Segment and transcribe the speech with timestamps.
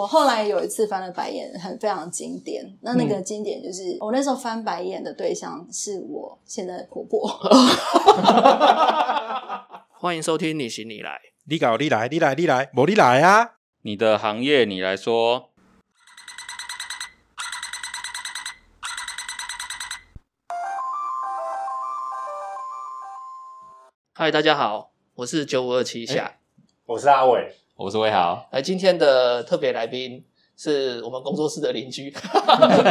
[0.00, 2.64] 我后来有一次翻了白眼，很非常经典。
[2.80, 7.28] 那那个经典就是、我那时候翻白眼的对象是我现在的婆婆。
[9.92, 11.20] 欢迎收听你行你来。
[11.44, 13.56] 你搞你来，你来你来，我你来啊！
[13.82, 15.50] 你的行业你来说，
[24.14, 26.38] 嗨，大家好，我是九五二七夏。
[26.86, 28.46] 我是阿伟，我是魏豪。
[28.50, 30.22] 哎，今天的特别来宾
[30.54, 32.12] 是我们工作室的邻居，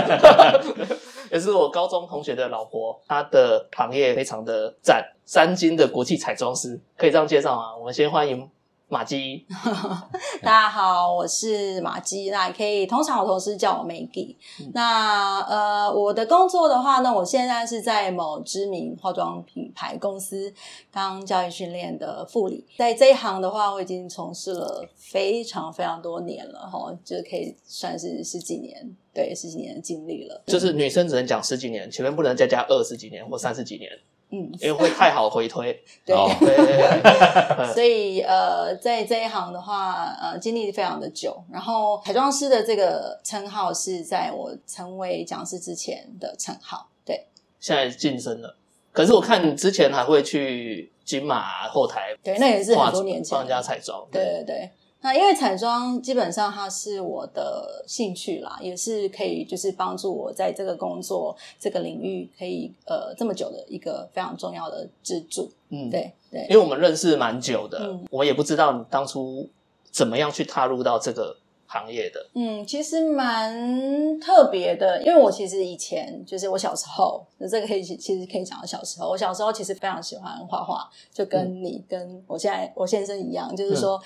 [1.31, 2.99] 也是我高中同学的老婆。
[3.07, 7.77] 她的行业非常的赞，三金的国际彩妆师，可以这样介绍吗？
[7.77, 8.49] 我们先欢迎
[8.89, 9.45] 马基。
[10.41, 14.35] 大家好，我是马姬，那也可以，通常我同事叫我 Maggie。
[14.73, 20.51] 那呃，我的工作的话呢，我现在是在某知名化妆品牌公司
[20.91, 30.43] 当教育训练的副理，在这一行的话，我已经从事了非常非常多年了哈，就可以算是十几年，对，十几年的经历了。
[30.47, 33.91] 就是女生只能讲十几年，前面不能再加二十几年或三十几年，
[34.31, 35.73] 嗯，因为会太好回推。
[36.05, 36.15] 对。
[36.15, 41.35] 哦对对对对， 所以呃，在这一行的话，呃，经历非常的久。
[41.51, 46.87] 然后彩妆师的这个称号是在我成为讲师之前的称号。
[47.03, 47.25] 对
[47.59, 48.55] 现在晋升了。
[48.91, 54.05] 可是我看之前还会去金马后台对，那也是化很多年前帮人家彩妆。
[54.11, 54.69] 对对对。
[55.01, 65.49] 那因为彩妆基本上它是我的兴趣啦，也是可以就是帮助我在这个工作这个领域可以呃这么久的一个非常重要的支柱。
[65.69, 69.47] 嗯，对对因为我们认识蛮久的，嗯我也不知道你当初
[69.89, 71.37] 怎么样去踏入到这个
[71.71, 72.19] 行业的。
[72.33, 79.07] 嗯，其实蛮特别的，因为我其实以前就是我小时候，那这个可以其实可以讲到小时候。
[79.07, 84.01] 我小时候其实非常喜欢画画，就跟你、跟我现在我先生一样，就是说，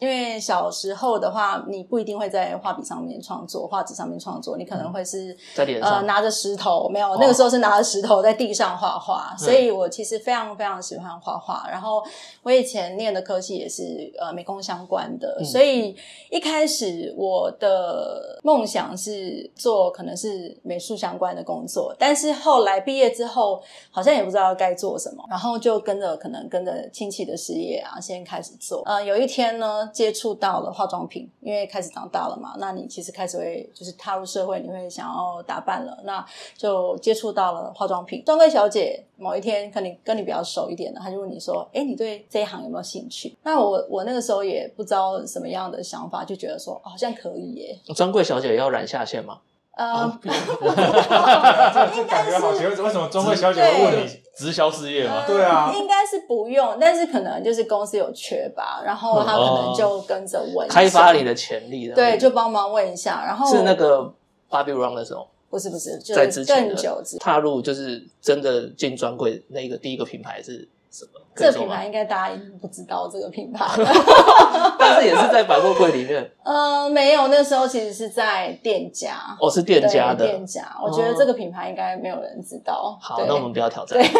[0.00, 5.90] 因为小时候的话，你不一定会在画笔上面创作，画纸上面创作，你可能会是在脸上。
[5.90, 11.66] 呃拿着石头，没有那个时候是拿着石头在地上画画，所以我其实非常非常喜欢画画。
[11.70, 12.02] 然后
[12.42, 15.96] 我以前念的科系也是呃美工相关的，所以
[16.30, 28.82] 一开始我的梦想是做可能是美术相关的工作，但是后来毕业之后好像也不知道该做什么，然后就跟着可能跟着亲戚的事业啊，先开始做。
[28.86, 36.24] 呃，有一天呢，接触到了化妆品，因为开始长大了嘛，那你其实开始会就是踏入社会，你会想要打扮了，那
[36.56, 38.22] 就接触到了化妆品。
[38.24, 47.78] 专柜小姐某一天可能跟你比较熟一点的，他就问你说：“哎，你对这一行有没有兴趣？”那我我那个时候也不知道什么样的想法，就觉得说、哦好像可以耶。
[47.94, 49.38] 专柜小姐要染下线吗？
[49.76, 54.22] 呃，哦不知道应该感觉好奇是为什么专柜小姐会问你？
[54.36, 55.24] 直销事业吗？
[55.26, 64.12] 对啊应该是不用，但是可能就是公司有缺吧，然后他可能就跟着问一下开发你的潜力的，对，就帮忙问一下，然后是那个
[64.50, 71.20] Bobby Brown 的时候不是不是，就是在之前的更久之踏入，就是真的进专柜那个第一个品牌是什么？
[71.36, 73.88] 这品牌应该大家不知道这个品牌了。
[74.76, 80.26] 但是也是在百货柜里面， 呃，没有，那时候其实是在店家，哦，是店家的。
[80.26, 80.76] 店家。
[80.82, 82.98] 我觉得这个品牌应该没有人知道。
[83.00, 84.02] 好，那我们不要挑战。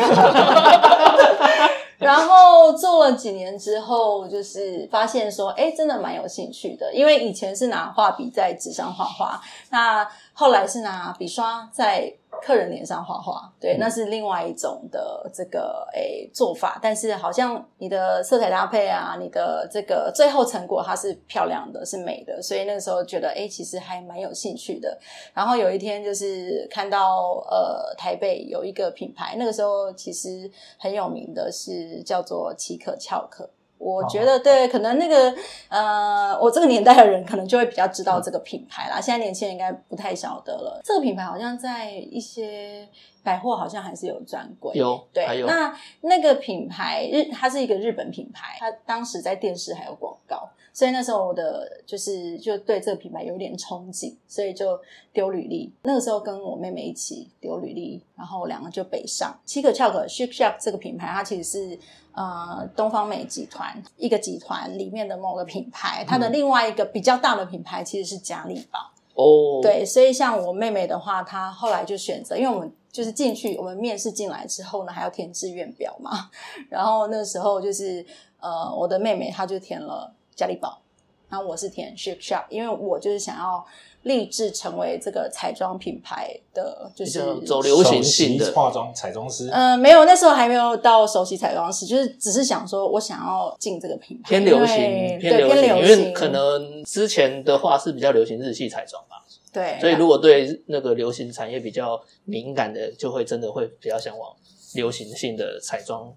[1.98, 6.92] 然后做了几年之后，就是发现说，哎，真的蛮有兴趣的。
[6.92, 9.40] 因为以前是拿画笔在纸上画画，
[9.70, 12.12] 那后来是拿笔刷在
[12.42, 16.78] 客人脸上画画，对，那是另外一种的这个诶做法。
[16.82, 24.98] 但是好像你的色彩搭配啊，你的这个最后成果它是漂亮的，是美的，所以那个时候觉得，哎，其实还蛮有兴趣的。
[25.32, 33.48] 然后有一天就是看到呃台北有一个品牌，那个时候其实很有名的是叫做奇可俏可。
[33.84, 35.34] 我觉得对，可能那个
[35.68, 38.98] 呃，我这个年代的人可能就会比较知道这个品牌啦。
[38.98, 40.80] 现在年轻人应该不太晓得了。
[40.82, 42.88] 这个品牌好像在一些
[43.22, 45.46] 百货好像还是有专柜，有对还有。
[45.46, 54.78] 那那个品牌日，它是一个日本品牌，它当时在电视还有广告，所以那时候我的就是就对这个品牌有点憧憬，所以就
[55.12, 55.72] 丢履历。
[55.84, 59.32] 那个时候跟我妹妹一起丢履历，然后两个就北上。
[59.46, 61.78] 七可俏可 Chic Shop 这个品牌，它其实是
[62.12, 68.90] 呃东方美集团一个集团里面的某个品牌，它的另外一个比较大的品牌其实是嘉利宝。
[69.14, 76.30] 哦，，对，所以像我妹妹的话，她后来就选择，因为我们就是进去，我们面试进来之后呢，还要填志愿表嘛。
[76.68, 78.04] 然后那时候就是
[78.40, 80.80] 呃，我的妹妹她就填了嘉利宝，
[81.28, 83.64] 然后我是填 Ship Shop，因为我就是想要
[84.02, 88.52] 立志成为这个彩妆品牌的，就是走流行性的。
[88.52, 94.76] 化妆彩妆师，嗯，没有，那时候还没有到首席彩妆师，就是只是想说，我想要进这个品牌，偏流行，
[95.18, 104.30] 偏流行，对偏流因为可能之前的话是比较流行日系彩妆吧，对，所以如果对那个流行产业比较敏感的，就会真的会比较向往
[104.74, 106.12] 流行性的彩妆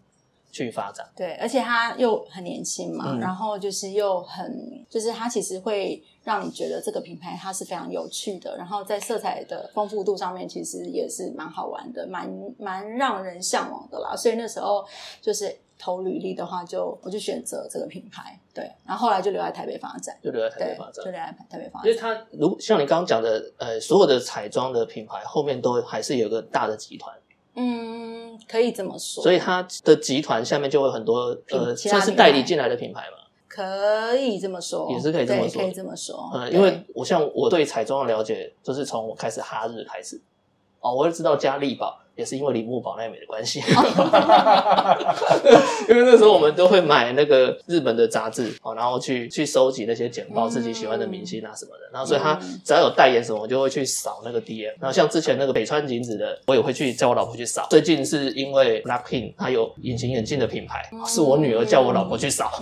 [0.51, 1.07] 去发展。
[1.15, 14.15] 对，而且他又很年轻嘛，嗯然后就是又很，就是他其实会让你觉得这个品牌它是非常有趣的，然后在色彩的丰富度上面其实也是蛮好玩的，蛮蛮让人向往的啦。
[14.15, 14.85] 所以那时候
[15.21, 21.03] 就是投履历的话就，我就选择这个品牌，对，然后后来就留在台北发展，就留在台北发，展就。
[21.03, 22.15] 留在台北发展因为展。
[22.15, 27.15] 它如像你刚刚讲的，呃，所有的彩妆的品牌后面都还是有个大的集团，
[27.59, 33.17] 嗯，可以这么说，所以它的集团下面就会有很多呃，算是代理进来的品牌嘛。
[33.47, 36.29] 可以这么说，也是可以这么说可以这么说。
[36.31, 40.21] 呃，因为我像我对彩妆的了解，就是从我开始哈日开始。
[40.79, 43.59] 哦，我就知道佳丽宝也是因为铃木保奈美的关系，
[45.87, 54.71] 因为那时候我们都会买那个日本的杂志哦，然后去去收集那些简报，嗯自己喜欢的明星啊什么的，然后所以他嗯只要有代言什么，我就会去扫那个 DM。
[54.79, 57.67] 然后像之前那个北川景子的，我也会去叫我老婆去扫。
[57.69, 62.51] 最近是因为 Blackpink 它有隐形眼镜的品牌，嗯是我女儿叫我老婆去扫。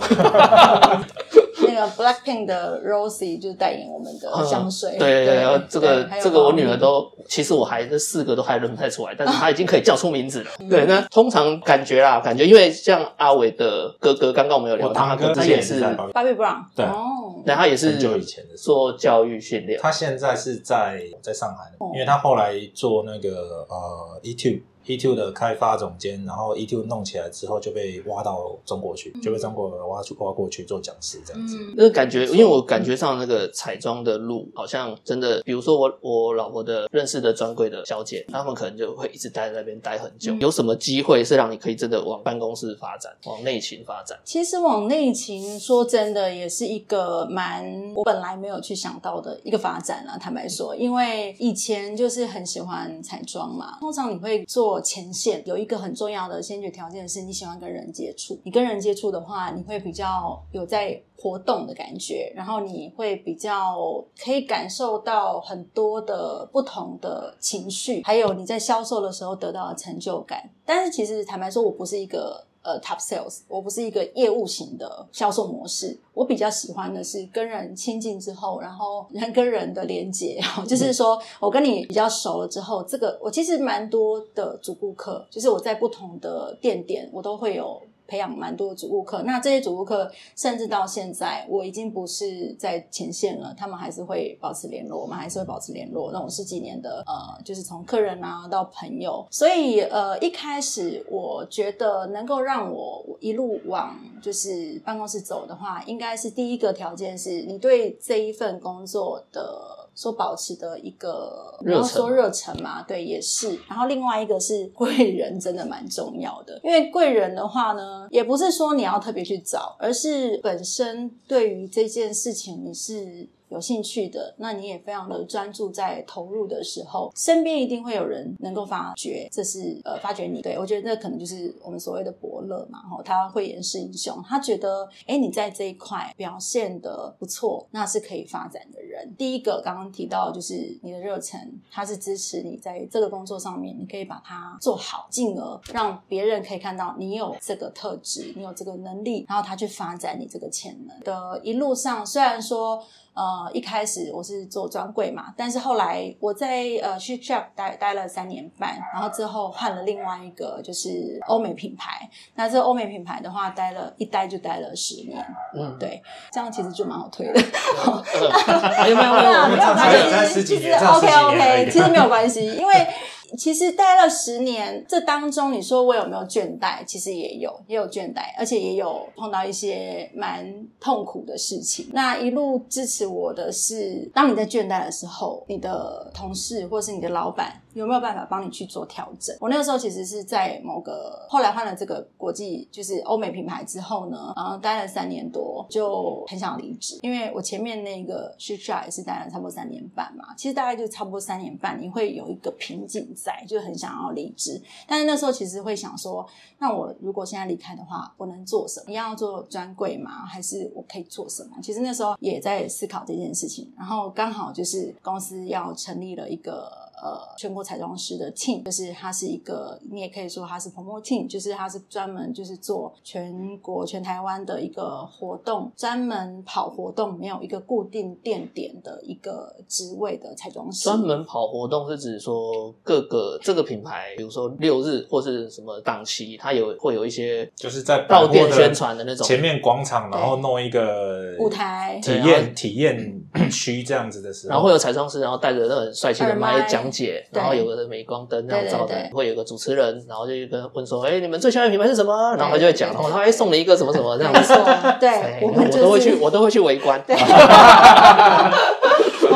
[1.58, 10.50] 那个 Blackpink 的 Rosie 就代言我们的香水，嗯对对，然后这个这个我女儿都，其实我还这四个都还认不太出来，但是 她已经可以叫出名字了。
[10.60, 10.68] 嗯。
[10.68, 16.84] 对，那通常感觉啦，感觉因为像阿伟的哥哥，刚刚我们有聊到，哥之他也是，前也是在保 Bobbi Brown，对。
[16.84, 19.78] 哦，对，他也是很久以前的做教育训练。
[19.80, 31.58] 他现在是在在上海哦，因为他后来做那个呃 E2 E2 的开发总监，然后 e two 弄起来之后就被挖到中国去，就被中国挖去挖过去做讲师这样子。
[31.58, 40.32] 嗯，那个感觉，因为我感觉上那个彩妆的路，好像真的，比如说我我老婆的认识的专柜的小姐，她们可能就会一直待在那边待很久。
[40.32, 44.16] 嗯有什么机会是让你可以真的往办公室发展，往内勤发展？
[44.22, 50.16] 其实往内勤，说真的，也是一个蛮我本来没有去想到的一个发展啊。
[50.18, 58.38] 坦白说，因为以前就是很喜欢彩妆嘛，通常你会做前线，有一个很重要的先决条件是你喜欢跟人接触。
[58.44, 63.76] 你跟人接触的话，你会比较有在活动的感觉，然后你会比较
[64.18, 70.50] 可以感受到很多的不同的情绪，还有你在销售的时候得到的成就感。
[70.64, 72.44] 但是其实坦白说，我不是一个。
[72.66, 89.22] 呃，top sales，我不是一个业务型的销售模式，我比较喜欢的是跟人亲近之后，然后人跟人的连接， 就是说我跟你比较熟了之后，这个我其实蛮多的主顾客，就是我在不同的店点，我都会有培养蛮多的主顾客。
[89.22, 96.10] 那这些主顾客，甚至到现在我已经不是在前线了，他们还是会保持联络，我们还是会保持联络。
[96.12, 109.85] 那种十几年的呃，就是从客人啊到朋友，所以呃一开始我觉得能够让我一路往就是办公室走的话，应该是第一个条件是你对这一份工作的。
[109.96, 113.58] 所保持的一个，然后说热忱嘛，对，也是。
[113.66, 116.60] 然后另外一个是贵人，真的蛮重要的。
[116.62, 123.26] 因为贵人的话呢，也不是说你要特别去找，而是本身对于这件事情你是
[123.56, 130.42] 有兴趣的，那你也非常的专注在投入的时候，身边一定会有人能够发觉，这是呃发掘你。
[130.42, 139.10] 对我觉得那可能就是我们所谓的伯乐嘛，吼，他慧眼识英雄，他觉得哎你在这一块表现的不错，那是可以发展的人。
[139.16, 152.84] 第一个刚刚提到就是你的热忱，他是支持你在这个工作上面，你可以把它做好，进而让别人可以看到你有这个特质，你有这个能力，然后他去发展你这个潜能的一路上，虽然说。
[153.16, 162.08] 呃，一开始我是做专柜嘛，但是后来我在呃 Chic Shop 待待了三年半，然后之后换了另外一个就是欧美品牌。
[162.34, 167.32] 那这欧美品牌的话，待了一待就待了十年，嗯，对，这样其实就蛮好推的。
[168.84, 169.12] 没有没有
[169.48, 172.86] 没有，关系，其实年这样十 OK OK，其实没有关系，因为
[173.36, 176.84] 其实待了十年，这当中你说我有没有倦怠？
[176.84, 180.46] 其实也有，也有倦怠，而且也有碰到一些蛮
[180.78, 181.88] 痛苦的事情。
[181.92, 187.60] 那一路支持我的是，当你在倦怠的时候，你的同事或是你的老板。
[187.76, 189.36] 有没有办法帮你去做调整？
[189.38, 204.58] 我那个时候其实是在某个后来换了这个国际就是欧美品牌之后呢，然后待了三年多，就很想离职，因为我前面那个 s h i r 也是待了差不多三年半嘛，其实大概就差不多三年半，你会有一个瓶颈在，就很想要离职。
[204.88, 206.26] 但是那时候其实会想说，
[206.58, 208.90] 那我如果现在离开的话，我能做什么？
[208.90, 210.24] 一样要做专柜吗？
[210.24, 211.56] 还是我可以做什么？
[211.62, 216.85] 其实那时候也在思考这件事情，然后刚好就是公司要成立了一个。
[217.02, 230.84] 呃，全国彩妆师的 team，就是它是一个，你也可以说它是 promo team，就是它是专门就是做全国全台湾的一个活动，专门跑活动，没有一个固定店点的一个职位的彩妆师。
[230.84, 246.85] 专门跑活动是指说各个这个品牌，比如说六日或是什么档期，它有会有一些就是在到店宣传的那种前面广场，然后弄一个舞台体验体验区这样子的时候，然后会有彩妆师，然后带着那很帅气的麦讲。
[246.90, 254.54] 解，然后有个镁光灯那样照的，会有个主持人，然后就跟问说：“哎，你们最喜欢的品牌是什么？”然后他就会讲，然后他还送了一个什么什么这样子。
[255.00, 257.02] 对， 我们都会去，我都会去围观。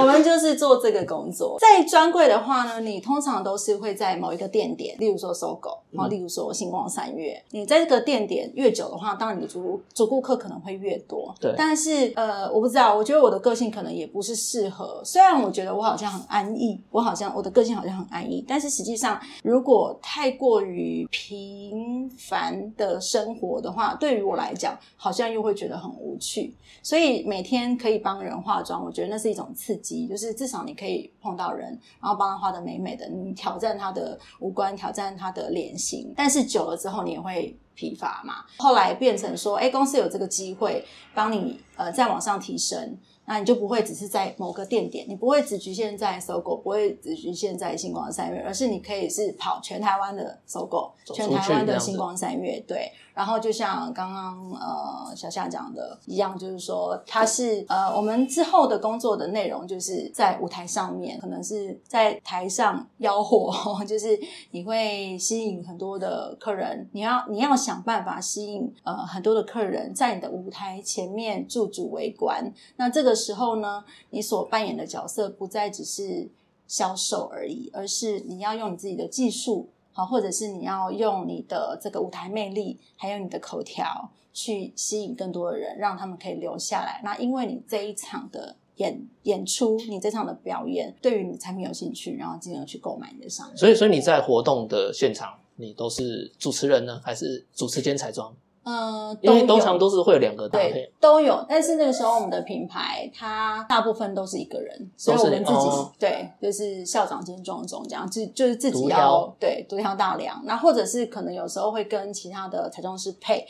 [0.00, 1.58] 我们就是做这个工作。
[1.60, 7.40] 在专柜的话呢，你通常都是会在某一个店点，例如说搜狗，然后例如说星光三月。
[7.50, 11.34] 你在这个店点越久的话，当然你的主主顾客可能会越多。
[11.40, 11.54] 对。
[11.56, 15.02] 但是呃，我不知道，我觉得我的个性可能也不是适合。
[15.04, 26.54] 虽然我觉得我好像很安逸，我好像我的个性好像很安逸，但是实际上，如果太过于平凡的生活的话，对于我来讲，好像又会觉得很无趣。
[26.82, 31.68] 所以每天可以帮人化妆，我觉得那是一种刺激，就是至少你可以碰到人，
[32.00, 36.12] 然后帮他画的美美的，你挑战他的五官，挑战他的脸型。
[36.16, 38.44] 但是久了之后，你也会疲乏嘛。
[38.58, 42.98] 后来变成说，哎，公司有这个机会帮你呃再往上提升。
[43.26, 52.90] 那你就不会只是在某个店点，你不会只局限在搜狗，不会只局限在星光三月，而是你可以是跑全台湾的搜狗，全台湾的星光三月，对。
[53.14, 63.52] 然后就像刚刚呃小夏讲的一样，就是说它是呃我们之后的工作的内容，就是在舞台上面，可能是在台上吆喝，
[63.84, 64.18] 就是
[64.52, 72.52] 你会吸引很多的客人，你要你要想办法吸引呃很多的客人在你的舞台前面驻足围观。
[72.76, 76.30] 那这个时候呢，你所扮演的角色不再只是
[76.66, 79.68] 销售而已，而是你要用你自己的技术。
[80.04, 87.00] 或者是你要用你的这个舞台魅力，还有你的口条，去吸引更多的人，让他们可以留下来。
[87.04, 93.56] 那因为你这一场的演演出，你这场的表演，对于你的产品有兴趣，然后进而去购买你的商品。
[93.56, 98.34] 所以，所以你在活动的现场，你都是主持人呢，还是主持兼彩妆？
[98.62, 101.44] 嗯，因为通常都是会有两个搭配，都有。
[101.48, 110.42] 但是那个时候我们的品牌，它大部分都是一个人，所以我们自己对，就是校长兼庄总这样，就就是自己要对独挑大梁。
[110.44, 113.46] 那或者是可能有时候会跟其他的彩妆师配，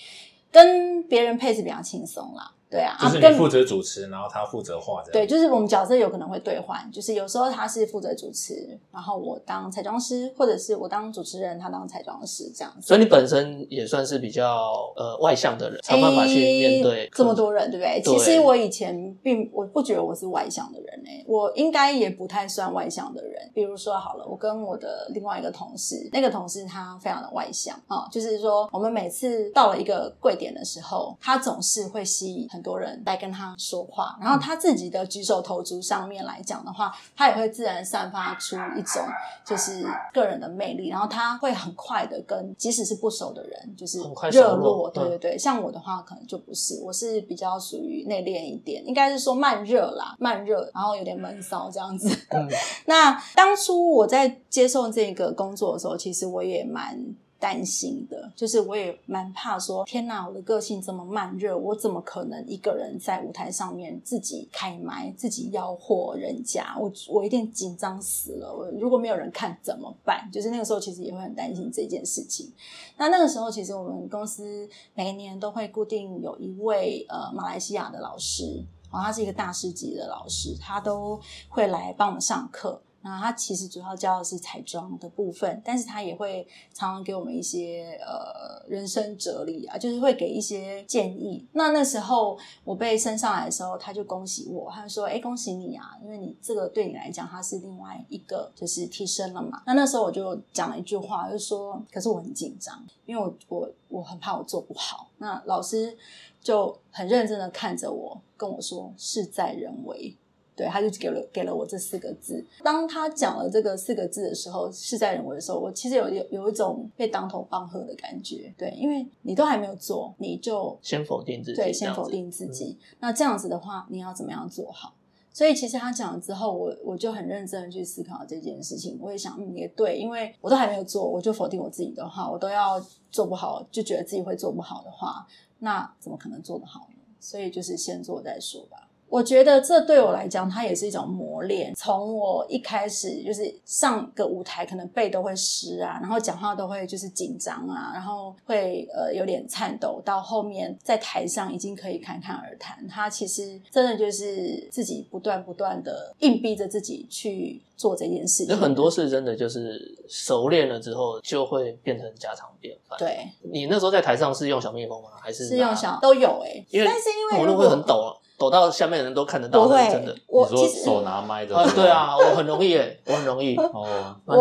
[0.53, 2.53] 跟别人配是比较轻松啦。
[2.71, 5.03] 对啊，就是你负责主持，然后他负责画。
[5.13, 12.87] 对，就是我们角色有可能会兑换，就是有时候他是负责主持，然后我当彩妆师，或者是我当主持人，他当彩妆师这样子。
[12.87, 18.01] 所以你本身也算是比较呃外向的人，有办法去面对这么多人，对不对？
[18.05, 23.51] 其实我以前并我不觉得我是外向的人诶，我应该也不太算外向的人。
[23.53, 32.60] 比如说好了，我跟我的另外一个同事，那个同事他非常的外向啊，就是说我们每次到了一个柜点的时候，他总是会吸引很。
[32.61, 39.03] 很多人在跟他说话，然后他自己的举手投足上面来讲的话，他也会自然散发出一种
[39.47, 43.99] 就是个人的魅力，然后他会很快的跟即使是不熟的人就是
[44.31, 45.39] 热络，对对对。
[45.39, 52.15] 像我的话可能就不是，我是比较属于内敛一点，应该是说慢热啦，慢热，然后有点闷骚这样子。
[52.85, 57.03] 那当初我在接受这个工作的时候，其实我也蛮。
[57.41, 66.77] 担心的，就是我也蛮怕说，天哪，我的个性这么慢热，我怎么可能一个人在舞台上面自己开麦，自己吆喝人家？
[66.79, 68.55] 我我一定紧张死了。
[68.55, 70.29] 我如果没有人看怎么办？
[70.31, 72.53] 就是那个时候，其实也会很担心这件事情。
[72.99, 81.19] 那那个时候，其实我们公司每年都会固定有一位呃马来西亚的老师，哦，他是一个大师级的老师，他都
[81.49, 82.83] 会来帮我们上课。
[83.03, 91.47] 那他其实主要教的是彩妆的部分，但是他也会常常给我们一些呃人生哲理啊，就是会给一些建议。
[91.53, 105.97] 那那时候我被升上来的时候，他就恭喜我，他就说：“哎，恭喜你啊，因为你这个对你来讲，它是另外一个就是提升了嘛。”那那时候我就讲了一句话，就说：“可是我很紧张，因为我我我很怕我做不好。”那老师
[106.43, 110.15] 就很认真的看着我，跟我说：“事在人为。”
[110.61, 112.45] 对，他就给了给了我这四个字。
[112.63, 118.53] 当他讲了这个四个字的时候，事在人为的时候，我其实有有有一种被当头棒喝的感觉。
[118.59, 122.79] 对，因为你都还没有做，你就先否定自己，对，先否定自己。
[122.99, 124.93] 那这样子的话，你要怎么样做好？
[125.33, 128.99] 所以其实他讲了之后，我我就很认真的去思考这件事情。
[129.01, 132.79] 我也想，嗯，也对，因为我都还没有做，我就否定我自己的话，我都要
[133.11, 135.27] 做不好，就觉得自己会做不好的话，
[135.61, 136.97] 那怎么可能做得好呢？
[137.19, 138.90] 所以就是先做再说吧。
[139.11, 141.75] 我觉得这对我来讲，它也是一种磨练。
[141.75, 152.87] 从我一开始就是上个舞台，可能背都会湿啊，然后讲话都会就是紧张啊，然后会呃有点颤抖，到后面在台上已经可以侃侃而谈。
[152.87, 158.55] 他其实真的就是自己不断不断的硬逼着自己去做这件事情。
[158.55, 162.97] 有很多事真的就是熟练了之后，就会变成家常便饭。
[162.97, 165.09] 对，你那时候在台上是用小蜜蜂吗？
[165.21, 168.15] 还是是用小都有哎，因为但是因为喉咙会很抖啊。
[168.41, 170.15] 抖到下面的人都看得到，不会真的。
[170.15, 174.35] 你说手拿麦的，对啊，我很容易耶，我很容易哦，我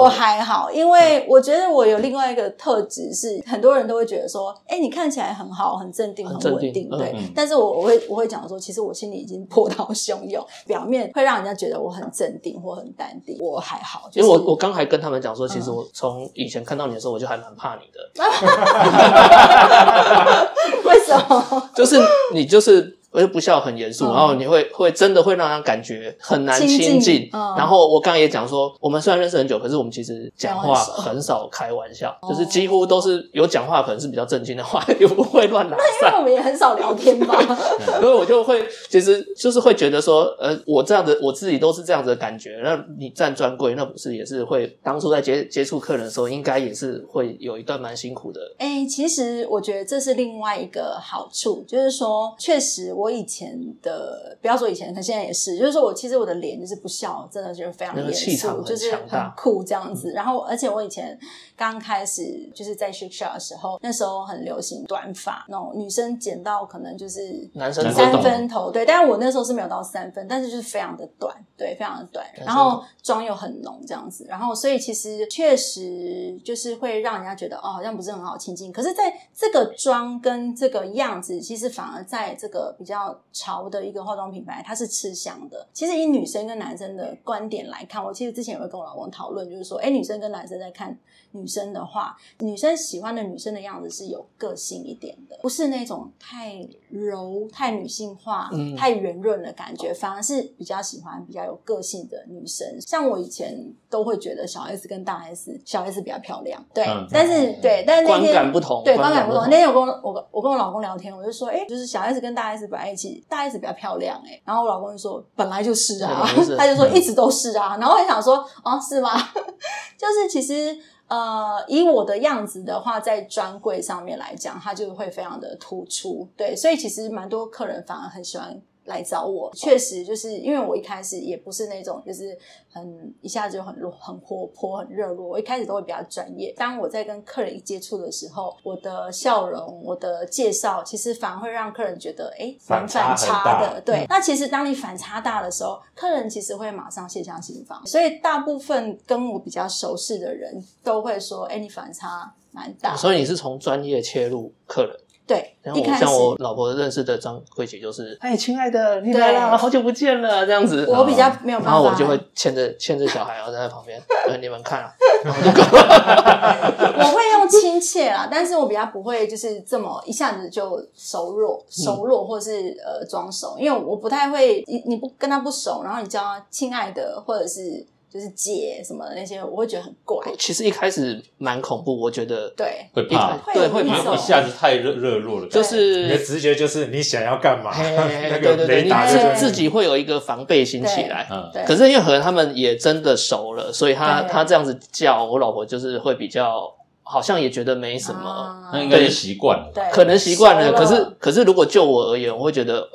[0.00, 7.14] 我还好，因为我觉得我有另外一个特质是，很多人都会觉得说，哎，你看起来很好，很镇定，很稳定，对。
[7.32, 14.10] 但是我我会我会讲说，其实我心里已经波涛汹涌，表面会让人家觉得我很镇定或很淡定，我还好。
[14.14, 18.00] 因为我我刚还跟他们讲说，其实我从以前看到你的时候，我就还蛮怕你的。
[20.84, 21.62] 为什么？
[21.72, 21.96] 就是
[22.32, 22.98] 你就是。
[23.14, 27.28] 我就不笑很严肃，然后你会会真的会让人感觉很难亲近。
[27.56, 35.76] 然后我刚刚也讲说，我们虽然认识很久，可是我们其实讲话很少开玩笑，就是几乎都是有讲话可能是比较正经的话， 也不会乱来。
[35.78, 37.40] 那因为我们也很少聊天吧，
[38.02, 42.60] 所以我就会其实就是会觉得说，呃，我这样的我自己都是这样子的感觉。
[42.64, 48.40] 那你站专柜，那不是也是会当初在接接触客人的时候，应该也是会有一段蛮辛苦的。
[48.58, 53.03] 哎，其实我觉得这是另外一个好处，就是说确实我。
[53.04, 58.06] 我以前的不要说以前，他现在也是，就是说我其实我的脸就是不笑，真的就是非常严
[58.38, 60.12] 肃，就是很酷这样子。
[60.12, 61.18] 然后，而且我以前
[61.56, 68.84] 刚开始就是在学校的时候，那时候很流行短发，那种女生剪到可能就是男生三分头，对。
[68.84, 72.26] 但是我那时候是没有到三分，但是就是非常的短，对，非常的短。
[72.36, 78.72] 然后妆又很浓这样子，然后所以其实确实就是会让人家觉得哦，好像不是很好亲近。
[78.72, 83.14] 可是在这个妆跟这个样子，其实反而在这个比较。
[83.32, 85.66] 潮的一个化妆品牌，它是吃香的。
[85.72, 90.96] 其实以女生跟男生的观点来看，我其实之前有跟我老公讨论，就是说，哎，女生跟男生在看
[91.34, 102.80] 女生的话，女生喜欢的女生的样子是有个性一点的，不是那种太柔、太女性化、太圆润的感觉，反而是比较喜欢比较有个性的女生。
[102.80, 109.42] 像我以前都会觉得小 S 跟大 S，小 S 比较漂亮，对，但是对，但是那天观感不同，对，观感不同。
[109.50, 112.94] 那天我跟我我跟我老公聊天，我就说，哎，就是小 S 跟大 S 本来。
[112.94, 116.24] 一起大 S 比较漂亮哎，然后我老公就说本来就是啊，
[116.56, 119.10] 他就说一直都是啊，然后我想说哦是吗？
[119.98, 128.60] 就是其实呃以我的样子的话，在专柜上面来讲，它就会非常的突出，对，所以其实蛮多客人反而很喜欢。
[128.84, 132.36] 来找我，确实就是因为我一开始也不是那种就是
[132.70, 135.26] 很一下子就很很活泼、很热络。
[135.26, 136.52] 我一开始都会比较专业。
[136.56, 143.80] 当我在跟客人一接触的时候，我的笑容、我的介绍，其实反而会让客人觉得哎，反反差的。
[143.80, 147.84] 对，那其实当你反差大的时候，客人其实会马上卸下心防。
[147.86, 152.96] 所以大部分跟我比较熟识的人都会说，哎，你反差蛮大。
[152.96, 154.96] 所以你是从专业切入客人。
[155.26, 160.84] 对，然后像我老婆认识的张慧姐就是，哎，亲爱的，你来了，好久不见了，这样子。
[160.86, 163.98] 我比较没有办法，然后我就会牵着牵着小孩，然后在旁边，
[164.42, 164.92] 你们看啊。
[165.24, 177.86] 我会用亲切啦，但是我比较不会就是这么一下子就熟络熟络，或是呃装熟，因为我不太会，你你不跟他不熟，然后你叫他亲爱的，或者是。
[178.14, 180.24] 就是姐什么的那些，我会觉得很怪。
[180.38, 185.48] 其实一开始蛮恐怖，我觉得对会怕，对会怕，一下子太热热络了。
[185.48, 187.72] 就是你的直觉就是你想要干嘛？
[188.30, 191.26] 那个雷达就自己会有一个防备心起来。
[191.28, 196.72] 嗯，可是因为和他们也真的熟了，所以他他这样子叫我老婆，就是会比较
[197.02, 200.72] 好像也觉得没什么，那应该是习惯了，可能习惯了。
[200.72, 202.88] 可是可是如果就我而言，我会觉得，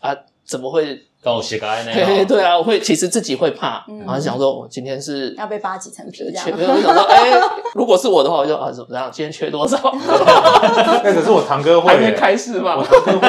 [0.00, 1.04] 哎啊，怎么会？
[1.20, 1.92] 跟我写个爱那
[2.24, 6.46] 对啊，我会其实自己会怕，然后想说，我今天是要被扒几层皮这样。
[6.52, 7.32] 我想说，哎，
[7.74, 9.10] 如果是我的话，我就啊怎么样？
[9.12, 9.76] 今天缺多少？
[9.92, 12.76] 那可是我堂哥会还没开始嘛？
[12.76, 13.28] 我堂哥会，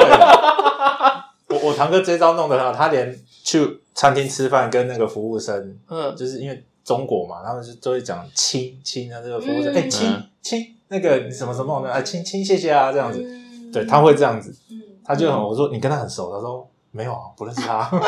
[1.48, 13.20] 我我堂哥这招弄得很好，他连去餐厅吃饭跟那个服务生，嗯，就是因为中国嘛，他们是都会讲亲亲啊，这个服务生，哎，亲亲那个什么什么的，哎，亲亲谢谢啊，这样子，
[13.72, 14.54] 对他会这样子，
[15.04, 16.64] 他就很我说你跟他很熟，他说。
[16.90, 17.88] 没有啊，不认识他。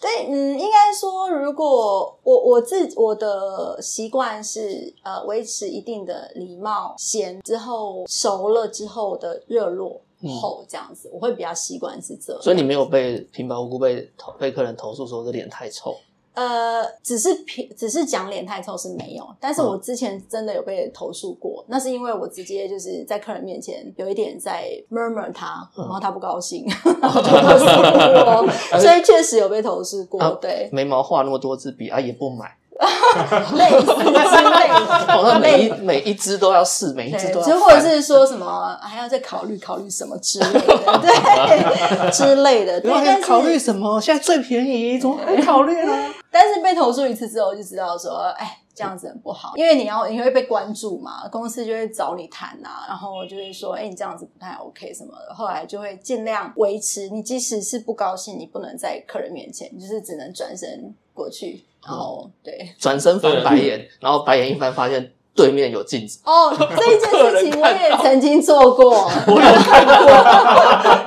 [0.00, 10.00] 对，嗯，应该说，如果我我自我的习惯是呃维持一定的礼貌，先之后熟了之后的热络
[10.40, 12.38] 后这样子，我会比较习惯是这。
[12.42, 15.96] 所以你没有被平白无故被投被客人投诉说这脸太臭。
[16.34, 26.66] 呃，只是平，只是讲脸太臭是没有，但是我之前真的有被投诉过，那是因为我直接就是在客人面前有一点在 murmur 他，然后他不高兴，
[27.00, 28.46] 然后就投诉我，
[28.78, 30.20] 所以确实有被投诉过。
[30.42, 32.50] 对，眉毛画那么多支笔啊，也不买。
[33.54, 40.60] 类似之类的，我每一每一只都要试，每一只都要，就或者是说什么还要再考虑考虑什么之类的，
[41.00, 42.80] 对之类的。
[42.82, 44.00] 对，但考虑什么？
[44.00, 45.92] 现在最便宜，怎么还考虑呢？
[46.32, 55.32] 但是被投诉一次之后，就知道说，哎，这样子很不好，因为你要你会被关注嘛，公司就会找你谈啊，然后就会说，哎，你这样子不太 OK 什么的。
[55.32, 61.64] 后来就会尽量维持，你即使是不高兴，你不能在客人面前，你就是只能转身过去。
[61.86, 66.20] 哦，对，转身翻白眼，然后白眼一翻，发现对面有镜子。
[66.24, 68.90] 哦，这一件事情我也 曾经做过，
[69.26, 69.94] 我有看过。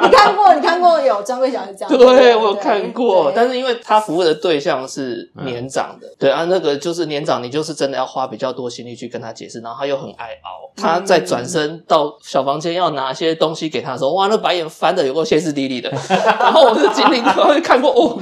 [0.07, 0.53] 你看过？
[0.53, 1.97] 你看过有专柜小姐这样？
[1.97, 3.31] 对，我有看过。
[3.35, 10.71] 但是因为他服务的对象是年长的，对啊，那个就是年长，你就是真的要花比较多心力去跟他解释，然后他又很爱熬。
[10.75, 15.89] 他在转身到小房间要拿些东西给他的时候，哇，那白眼翻的有够歇斯底里的。
[16.09, 18.19] 然后我是经历过，看过哦，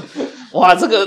[0.54, 1.06] 哇，这个。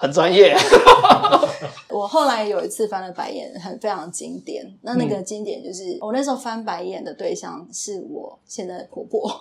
[0.00, 0.56] 很专业。
[1.98, 4.64] 我后来有一次翻了白眼，很非常经典。
[4.82, 9.28] 那那个经典就是我那时候翻白眼的对象是我现在的婆婆。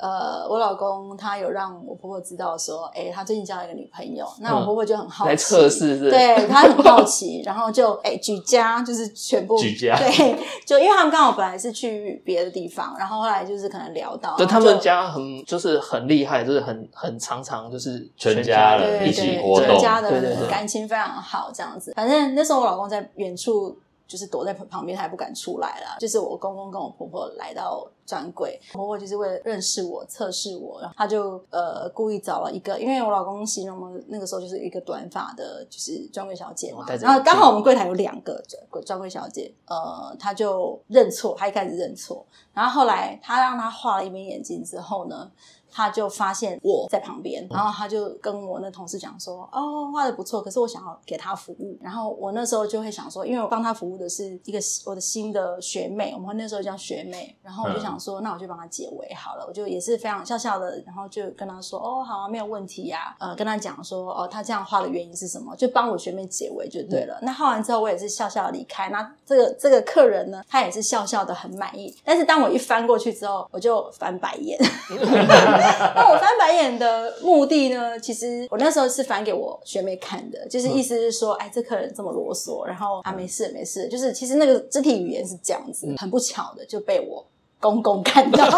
[0.00, 4.26] 呃，我老公他有让我婆婆知道说，哎，他最近交了一个女朋友。
[4.40, 10.34] 那我婆婆就很好奇，来测试，对他很好奇，然后就哎举家就是全部举家，对，
[10.66, 21.92] 就因为他们刚好本来是去别的地方，然后后来就是可能聊到，对他们家很就是很厉害，就是很很常常就是全家人一起活动，家的感情非常好，这样子。
[21.94, 23.76] 反正那时候我老公在远处。
[24.10, 25.96] 就是躲在旁边，他也不敢出来了。
[26.00, 36.84] 就是我公公跟我婆婆来到专柜，婆婆就是为了认识我、测试我，然后他就呃故意找了一个，因为我老公形容的那个时候就是一个短发的，就是专柜小姐嘛。
[37.00, 38.42] 然后刚好我们柜台有两个
[38.84, 45.30] 专柜小姐，呃，他就认错，他一开始认错，然后后来他让他画了一边眼睛之后呢。
[45.72, 59.44] 他就发现我在旁边，然后他就跟我那同事讲说：“哦，画的不错，可是我想要给他服务。”然后我那时候就会想说，因为我帮他服务的是一个我的新的学妹，我们那时候叫学妹，然后我就想说，那我就帮他解围好了。
[59.46, 67.18] 我就也是非常笑笑的，然后就跟他说：“哦，好啊，没有问题呀。”呃，跟他讲说：“哦，他这样画的原因是什么？”就帮我学妹解围就对了。
[67.22, 68.88] 那画完之后，我也是笑笑离开。
[68.90, 71.94] 那这个这个客人呢，他也是笑笑的很满意。
[72.04, 74.58] 但是当我一翻过去之后，我就翻白眼。
[75.94, 77.98] 那我翻白眼的目的呢？
[78.00, 87.24] 其实我那时候是翻给我学妹看的，就是意思是说，哎，这客人这么啰嗦，然后啊，没事没事，就是其实那个肢体语言是这样子，很不巧的就被我
[87.60, 88.48] 公公看到。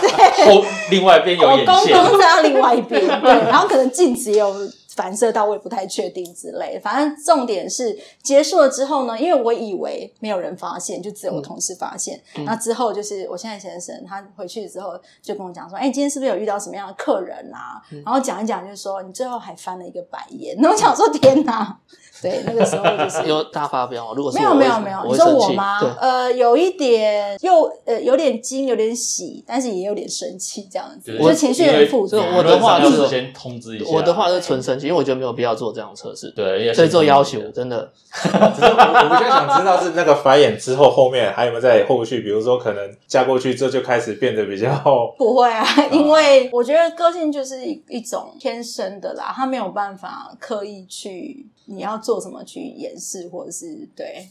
[0.00, 4.54] 对，另外一边有眼线，公公在另外一边，对，然后可能镜子也有。
[4.94, 12.20] 反射到我也不太确定之类，反正重点是结束了之后呢，因为我以为没有人发现，就只有我同事发现。
[12.44, 20.56] 那之后就是我现在先生他回去之后就跟我讲说：“哎，今天是不是有遇到什么样的客人啊？”然后讲一讲，就是说你最后还翻了一个白眼。
[20.58, 21.78] 那我想说：“天哪！”
[22.22, 24.12] 对，那个时候就是 有大发飙。
[24.12, 25.80] 如果没有没有没有，你说我吗？
[25.98, 32.18] 呃，有一点又呃有点惊，有点喜，但是也有点生气，这样子，就情绪很复杂。
[32.36, 34.86] 我的话就是先通知一下，我的话是纯生气。
[34.86, 37.92] 因为我觉得没有必要做这样的测试，对，所以做要求真的。
[38.10, 42.22] 只是我我比较想知道是那个繁衍之后，后面还有没有在后续？
[42.22, 44.68] 比如说，可能嫁过去之后就开始变得比较
[45.16, 54.28] 不会啊，因为我觉得个性就是一种天生的啦，他没有办法刻意去你要做什么去掩饰，或者是对，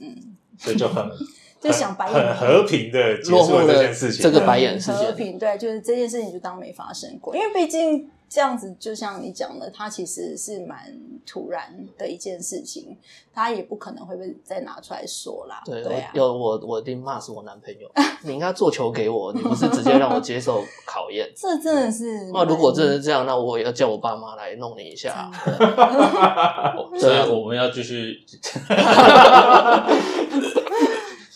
[0.00, 0.14] 嗯，
[0.58, 1.04] 所以就很
[1.60, 8.08] 就想白眼很和平的结束这件事情，这个白眼事件和平对，就是这件事情就当没发生过，因为毕竟。
[8.30, 12.96] 这样子就像你讲的，它其实是蛮突然的一件事情，
[13.34, 15.60] 他也不可能会被再拿出来说啦。
[15.64, 17.90] 对，对有我我一定骂死我男朋友。
[18.22, 21.28] 你应该做球给我，你不是直接让我接受考验。
[21.34, 22.30] 这真的是。
[22.32, 25.28] 那如果真的是这样，那我也要叫我爸妈来弄你一下。
[27.00, 28.24] 对， 我们要继续。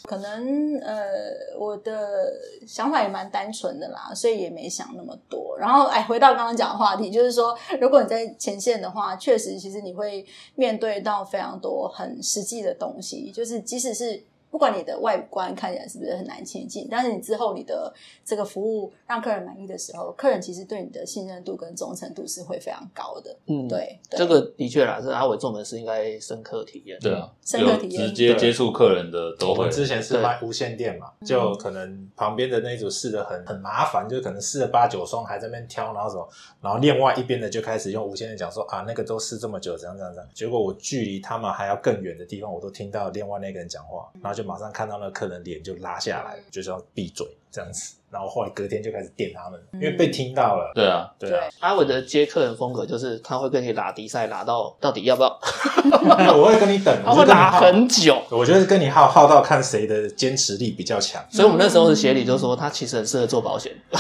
[0.05, 2.31] 可能呃，我的
[2.67, 5.57] 想法也蛮单纯的啦，所以也没想那么多。
[5.59, 13.31] 然后哎，回到刚刚讲的话题，就是说，如果你在前线的话，确实，其实你会面对到非常多很实际的东西。
[13.33, 14.23] 就是即使是
[14.55, 17.93] 不管你的外观看起来是不是很难亲近，但是你之后你的
[18.25, 23.37] 这个服务让客人满意的时候，客人其实对你的信任度跟忠诚度是会非常高的。
[23.47, 26.97] 嗯，对，这个的确啦，是阿伟做门市应该深刻体验。
[27.01, 29.69] 对啊，深刻体验，直接接触客人的都会。
[29.69, 36.29] 之前是卖无线电嘛，就可能旁边的那一组试的很很麻烦，就可能试了八九双还在那边挑，然后什么，
[36.61, 40.31] 然后另外一边的就开始用无线电讲说啊，那个都试这么久，怎样怎样怎样。
[40.33, 47.97] 结果我距离他们还要更远的地方，我都听到另外那个人讲话，然后就马上看到那客人脸就拉下来，就是要闭嘴这样子。
[48.15, 50.71] 然后后来隔天就开始电他们，因为被听到了。
[50.73, 51.49] 对啊，对啊。
[51.59, 55.41] 阿伟的接客人风格就是他会跟你拉迪赛，拉到到底要不要？
[56.39, 58.23] 我会跟你等， 他会拉很久。
[58.31, 61.21] 我觉得跟你耗耗到看谁的坚持力比较强。
[61.29, 63.73] 所以我们那时候的协理就说他其实很适合做保险。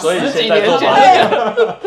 [0.00, 1.28] 所以现在做保险，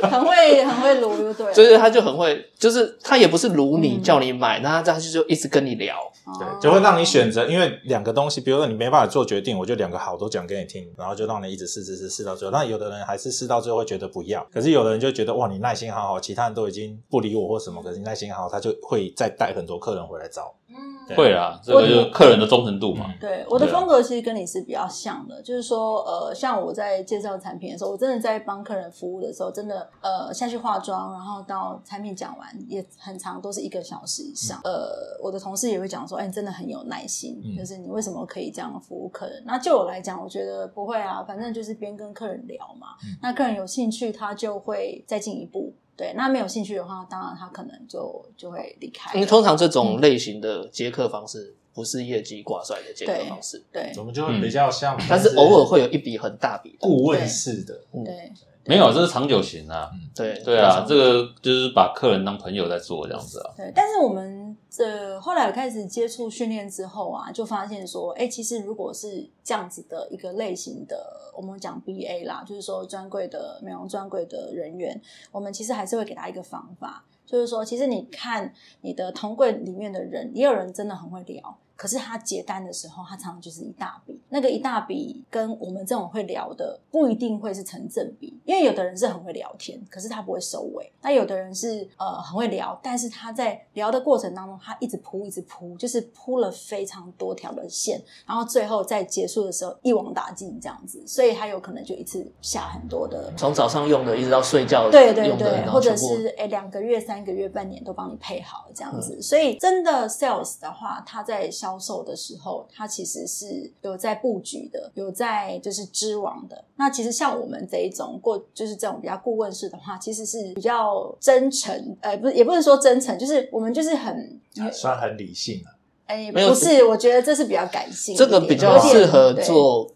[0.10, 1.54] 很会很会撸，对。
[1.54, 5.96] 所以他就很会，就是他也不是撸你叫你买，那他这样就一直跟你聊，
[6.40, 7.46] 对，就会让你选择。
[7.46, 10.85] 因为两个东西，比如说你没办法做决定，我就两个好都讲给你听。
[10.98, 20.54] 然后就让你一直试试试试到最后，那有的人还是试到最后会觉得不要，可是有的人就觉得哇，你耐心好好，其他人都已经不理我或什么，可是你耐心好，他就会再带很多客人回来找。
[20.70, 20.76] 嗯，
[21.14, 23.14] 会啊，这个就是客人的忠诚度嘛。
[23.20, 34.60] 对，我的风格其实跟你是比较像的，就是说，呃，像我在介绍产品的时候，我真的在帮客人服务的时候，真的呃下去化妆，然后到产品讲完也很长，都是一个小时以上。
[34.64, 39.44] 呃，我的同事也会讲说，哎，你真的很有耐心，就是你为什么可以这样服务客人？
[39.46, 42.88] 那就我来讲，我觉得不会啊，反正就是边跟客人聊嘛，
[43.22, 45.74] 那客人有兴趣，他就会再进一步。
[45.98, 49.14] 对，那没有兴趣的话，当然他可能就就会离开。
[49.14, 58.32] 因为通常这种类型的接客方式不是业绩挂帅的接客方式，对，我们就会比较像，但是偶尔会有一笔很大笔顾问式的，对。
[58.68, 59.92] 没有，这是长久型啊。
[60.16, 63.54] 对对啊，这个就是把客人当朋友在做这样子啊。
[63.56, 64.45] 对，但是我们
[64.76, 81.58] 这后来我开始接触训练之后啊，就发现说，哎，其实如果是这样子的一个类型的，我们讲 BA 啦，就是说专柜的美容专柜的人员，我们其实还是会给他一个方法，就是说，其实你看你的同柜里面的人，也有人真的很会聊。
[81.76, 111.52] 可是他结单的时候，他常常就是一大笔，那个一大笔跟我们这种会聊的不一定会是成正比，因为有的人是很会聊天，可是他不会收尾；那有的人是呃很会聊，但是他在聊的过程当中，他一直铺一直铺，就是铺了非常多条的线，然后最后在结束的时候一网打尽这样子，所以他有可能就一次下很多的，从早上用的一直到睡觉，对对对，或者是哎两个月、三个月、半年都帮你配好这样子，所以真的 sales 的话，他在。
[111.66, 116.64] 销售的时候，它其实是有在布局的，有在就是织网的。
[116.76, 124.40] 那其实像我们这一种过，就是这种比较顾问式的话，其实是比较真诚，呃，不，也不能说真诚，就是我们就是很
[124.72, 125.72] 算很理性了。
[126.06, 129.92] 哎，不是，我觉得这是比较感性，这个比较适合做。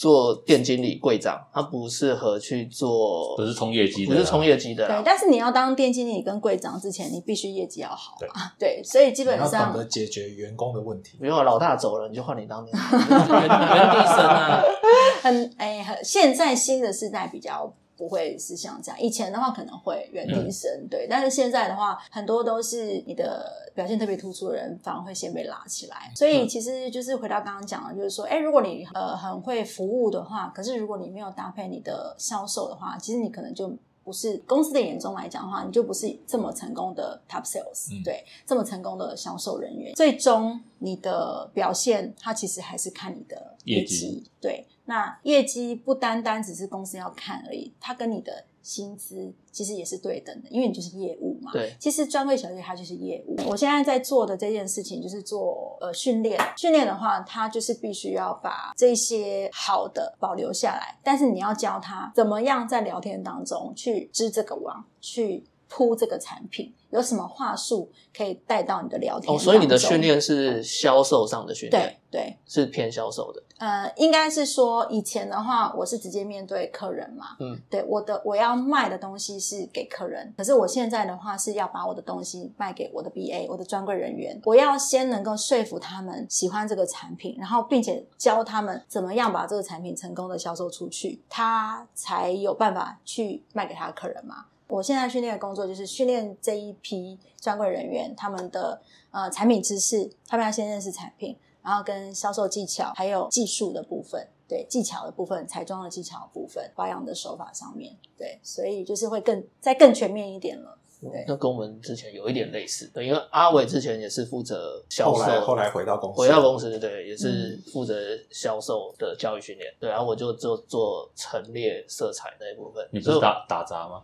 [0.00, 4.86] 做店经理、柜长，他不适合去做，不是冲业绩的，不是冲业绩的。
[4.86, 8.54] 对，但是你要当店经理跟柜长之前，你必须业绩要好啊。
[8.58, 11.18] 对，所以基本上懂得解决员工的问题。
[11.20, 14.62] 没有老大走了，你就换你当原原地生啊。
[15.20, 17.70] 很哎，很现在新的时代比较。
[18.00, 26.10] 不会是像这样，以前的话可能会原地升，对，但是现在的话，很多都是你的表现特别突出的人，反而会先被拉起来。
[26.16, 33.70] 所以其实就是回到刚刚讲的，就是说，哎，如果你呃很会服务的话，可是如果你没有搭配你的销售的话，其实你可能就
[34.02, 39.94] 不是公司的眼中来讲的话，你就不是这么成功的 top sales，对，这么成功的销售人员。
[39.94, 44.66] 最终你的表现，它其实还是看你的业绩，对。
[44.90, 51.52] 那业绩不单单只是公司要看而已，它跟你的薪资其实也是对等的，因为你就是业务嘛。
[51.52, 53.36] 对，其实专柜小姐她就是业务。
[53.46, 66.74] 我现在在做的这件事情就是做呃训练，训练的话，它就是必须要把这些好的保留下来，但是你要教他怎么样在聊天当中去织这个网，去铺这个产品。
[66.90, 69.34] 有什么话术可以带到你的聊天？
[69.34, 73.42] 哦，所以你的训练是销售上的训练，对对，是偏销售的。
[73.58, 94.46] 呃，应该是说以前的话，我是直接面对客人嘛，嗯，对，我的我要卖的东西是给客人，可是我现在的话是要把我的东西卖给我的 BA，我的专柜人员，我要先能够说服他们喜欢这个产品，然后并且教他们怎么样把这个产品成功的销售出去，他才有办法去卖给他的客人嘛。
[94.70, 98.80] 我现在训练的工作就是训练这一批专柜人员，他们的
[99.10, 110.76] 呃产品知识，他们要先认识产品，然后跟销售技巧，还有技术的部分，对技巧的部分，彩妆的技巧部分，保养的手法上面，对，所以就是会更再更全面一点了。
[111.02, 112.90] 对那跟我们之前有一点类似。
[112.92, 117.94] 对，因为阿伟之前也是负责销售，后来回到公司，回到公司，对，也是负责
[118.30, 119.72] 销售的教育训练。
[119.80, 122.86] 对，然后我就做做陈列色彩那一部分。
[122.92, 124.02] 你不是打打杂吗？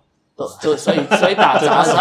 [0.61, 1.95] 就所以所以打杂什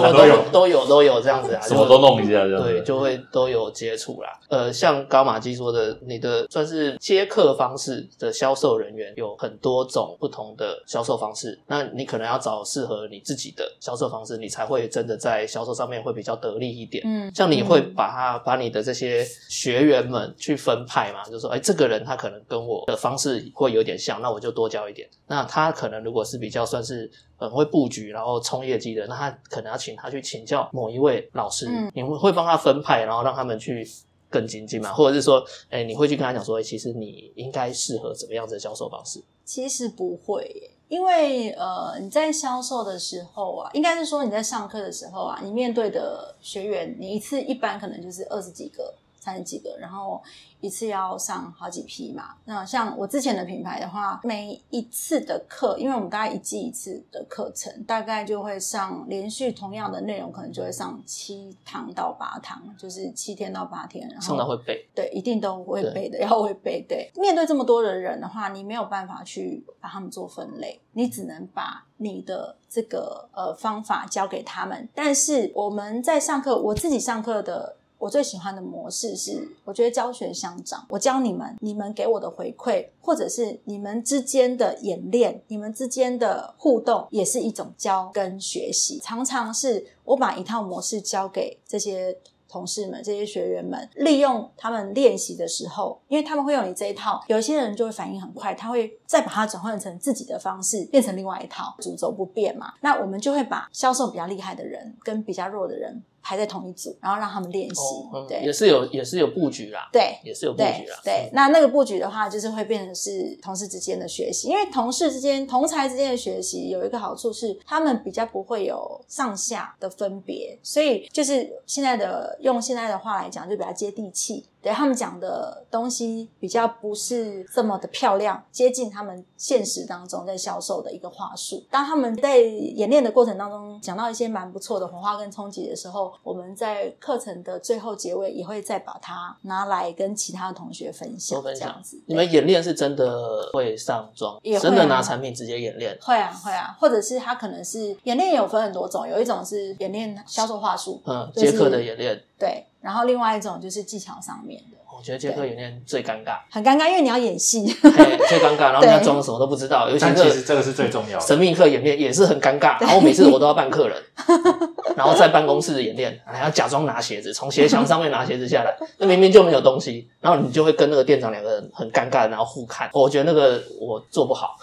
[0.00, 4.28] 么都有都有都有这样子啊，什么都弄一下这样，对，就会都有接触啦。
[4.48, 17.04] 呃，像高马基说的，你的算是接客方式的销售人员有很多种不同的销售方式，那你可能要找适合你自己的销售方式，你才会真的在销售上面会比较得力一点。
[17.06, 25.08] 嗯，像你会把他把你的这些学员们去分派嘛，就说，哎，这个人他可能跟我的方式会有点像，那我就多教一点。
[25.28, 27.08] 那他可能如果是比较算是。
[27.36, 33.86] 很会布局，然后冲业绩的，那他可能要请他去请教某一位老师，你会会帮他分派，然后让他们去
[34.30, 34.92] 更精进嘛？
[34.92, 39.22] 或者是说，哎，你会去跟他讲说，其实你应该适合怎么样的销售方式？
[39.44, 48.94] 其实不会，因为呃，你在销售的时候啊，应该是说你在上课的时候啊，你面对的学员，你一次一般可能就是二十几个。
[49.22, 50.20] 三十几个，然后
[50.60, 52.34] 一次要上好几批嘛。
[52.44, 64.08] 那像我之前的品牌的话，每一次的课，因为我们大概一季一次的课程，大概就会上连续同样的内容，可能就会上七堂到八堂，就是七天到八天。
[64.08, 66.84] 然后上到会背，对，一定都会背的，要会背。
[66.88, 74.88] 对，面对这么多的人的话，你没有办法去把他们做分类，你只能把你的这个呃方法教给他们。
[74.92, 77.76] 但是我们在上课，我自己上课的。
[78.02, 80.84] 我最喜欢的模式是，我觉得教学相长。
[80.88, 88.98] 我教你们，你们给我的回馈，或者是你们之间的演练，你们之间的互动，也是一种教跟学习。
[88.98, 102.74] 常常是我把一套模式教给这些同事们、这些学员们，利用他们练习的时候，因为他们会用你这一套，有一些人就会反应很快，他会再把它转换成自己的方式，变成另外一套，主轴不变嘛。
[102.80, 106.02] 那我们就会把销售比较厉害的人跟比较弱的人。
[106.22, 107.82] 排在同一组，然后让他们练习，
[108.28, 111.28] 对，也是有也是有布局啦，对，也是有布局啦，对。
[111.32, 124.46] 那那个布局的话，就是会变成是同事之间的学习，因为同事之间、同才之间的学习有一个好处是，他们比较不会有上下的分别，所以就是现在的用现在的话来讲，就比较接地气。
[124.62, 131.64] 对他们讲的东西比较不是这么的漂亮，接近他们现实当中在销售的一个话术。
[131.70, 141.42] 当他们在演练的过程当中讲到一些蛮不错的火花跟冲击的时候，我们在课程的最后结尾也会再把它拿来跟其他的同学分享。
[141.42, 145.98] 这样子，你们演练是真的会上妆，也真的拿产品直接演练？
[146.00, 152.64] 会啊，会啊，或者是他可能是演练有分很多种，有一种是演练销售话术，嗯，接客的演练，对。
[152.82, 161.24] 然后另外一种就是技巧上面的，我觉得接客演练最尴尬，很尴尬，因为你要演戏，最尴尬，然后你要装什么都不知道，尤其其实这个是最重要的。
[161.24, 163.96] 神秘客演练也是很尴尬，然后每次我都要扮客人，
[164.96, 174.56] 然后在办公室演练，还要假装拿鞋子，从鞋墙上面拿鞋子下来，那明明就没有东西，然后你就会跟那个店长两个人很尴尬，然后互看，我觉得那个我做不好。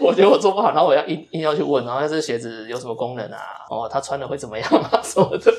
[0.00, 3.38] 我觉得我做不好，然后我要硬硬要去问，然后这鞋子有什么功能啊？
[3.68, 5.00] 哦，他穿了会怎么样啊？
[5.02, 5.52] 什么的？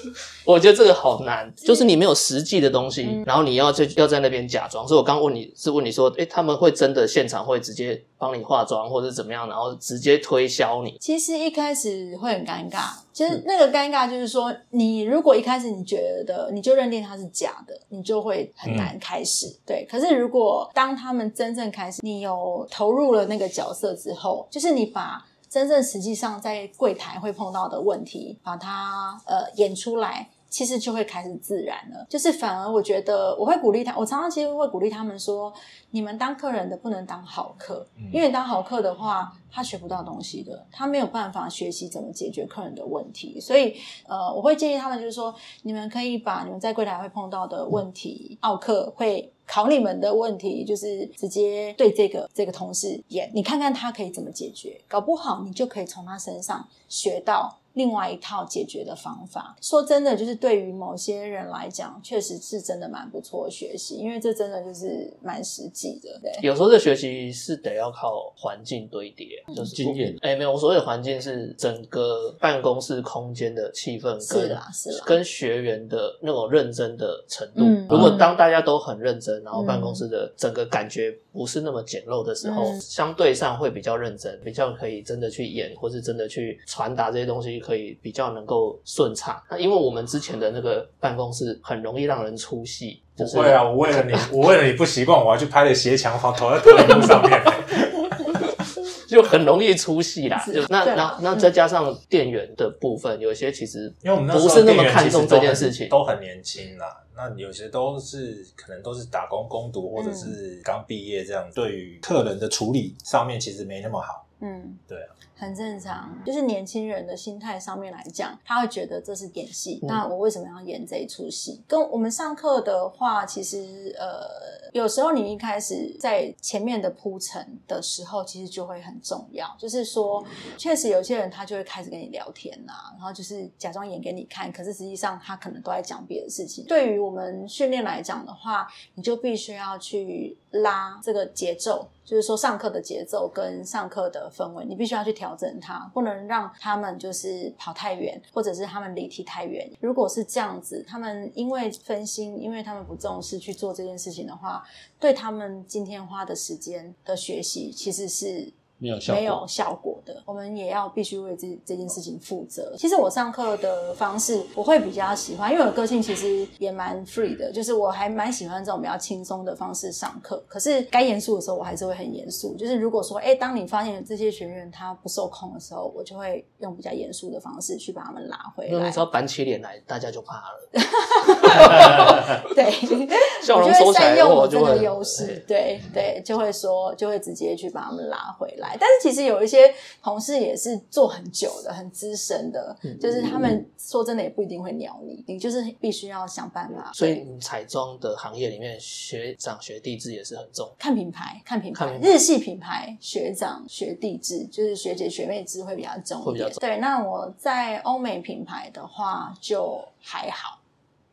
[0.46, 4.88] 我觉得这个好难，就是你没有实际的东西，然后你要就要在那边假装。
[4.88, 10.98] 所以我刚问你是问你说，哎，他们会真的现场会直接帮你化妆，或者怎么样，然后直接推销你？
[11.00, 12.89] 其实一开始会很尴尬。
[13.13, 19.47] 其实那个尴尬就是说，你如果一开始你觉得你就认定它是假的，你就会很难开始。
[19.65, 30.29] 对，可是如果当他们真正开始，你有投入了那个角色之后，就是你把真正实际上在柜台会碰到的问题，把它呃演出来。
[30.50, 35.54] 其实就会开始自然了，就是反而我觉得我会鼓励他，我常常其实会鼓励他们说，
[35.92, 43.76] 你们当客人的不能当好客，因为当好客的话，他学不到东西的，他没有办法学习怎么解决客人的问题，所以
[44.08, 57.56] 呃，我会建议他们就是说，你们可以把你们在柜台会碰到的问题，奥客会考你们的问题，就是直接对这个这个同事演，你看看他可以怎么解决，搞不好你就可以从他身上学到。
[57.80, 66.20] 另外一套解决的方法，说真的，就是对于某些人来讲，确实是真的蛮不错的学习，因为这真的就是蛮实际的。
[66.22, 70.13] 对，有时候这学习是得要靠环境堆叠，就是经验。
[70.20, 77.63] 哎，没有，我所谓的环境是整个办公室空间的气氛，是啦，是啦，跟学员的那种认真的程度。
[77.89, 87.50] 如果当大家都很认真，然后办公室的整个感觉不是那么简陋的时候，相对上会比较认真，比较可以真的去演，或是真的去传达这些东西。
[87.60, 93.02] 可以比较能够顺畅，那因为我们之前的那个办公室很容易让人出戏。
[93.18, 97.42] 不会啊，我为了你，我为了你不习惯，我要去拍了斜墙放投在投影幕上面。
[99.08, 100.42] 就就很容易出戏啦。
[100.46, 106.86] 就那那那再加上店员的部分，有些其实因为我们不是那么看重这件事情，都很年轻啦。
[107.22, 114.26] 那有些都是可能都是打工攻读，或者是刚毕业这样，对于客人的处理上面其实没那么好。
[114.40, 115.16] 嗯，对啊。
[115.36, 119.80] 很正常，就是年轻人的心态上面来讲，他会觉得这是演戏。
[119.84, 121.64] 那我为什么要演这一出戏？
[121.66, 129.50] 跟我们上课的话，其实呃，有时候你一开始在前面的铺陈的时候，其实就会很重要。
[129.58, 130.22] 就是说，
[130.58, 136.66] 确实有些人他就会开始跟你聊天呐，然后就是假装演给你看，可是实际上他可能都在讲别的事情。
[136.66, 141.88] 对于我们训练来讲的话，你就必须要去拉这个节奏。
[142.04, 149.69] 就是说，上课的节奏跟上课的氛围，你必须要去调整它，不能让他们就是跑太远，或者是他们离题太远。
[149.82, 154.63] 如果是这样子，他们因为分心，因为他们不重视去做这件事情的话，
[154.99, 158.53] 对他们今天花的时间的学习，其实是。
[158.80, 162.73] 没有效没有效果的，我们也要必须为这这件事情负责。
[162.77, 170.41] 其实我上课的方式，我会比较喜欢，因为我个性其实也蛮 free 的，就是我还蛮喜欢这种比较轻松的方式上课。
[170.47, 172.55] 可是该严肃的时候，我还是会很严肃。
[172.55, 178.80] 就是如果说，哎，当你发现这些学员他不受控的时候，我就会用比较严肃的方式去把他们拉回来。
[178.80, 180.69] 那时候板起脸来，大家就怕了。
[182.55, 182.71] 对，
[183.43, 185.43] 笑容收起来，我就会优势。
[185.47, 188.68] 对对，就会说，就会直接去把他们拉回来。
[188.80, 196.91] 但是其实有一些同事也是做很久的、很资深的，就是他们说真的也不一定会鸟你，你就是必须要想办法。
[196.93, 206.51] 所以彩妆的行业里面，学长学弟制也是很重，看品牌，看品牌，日系品牌学长学弟制就是学姐学妹制会比较重一点。
[206.59, 210.59] 对，那我在欧美品牌的话就还好，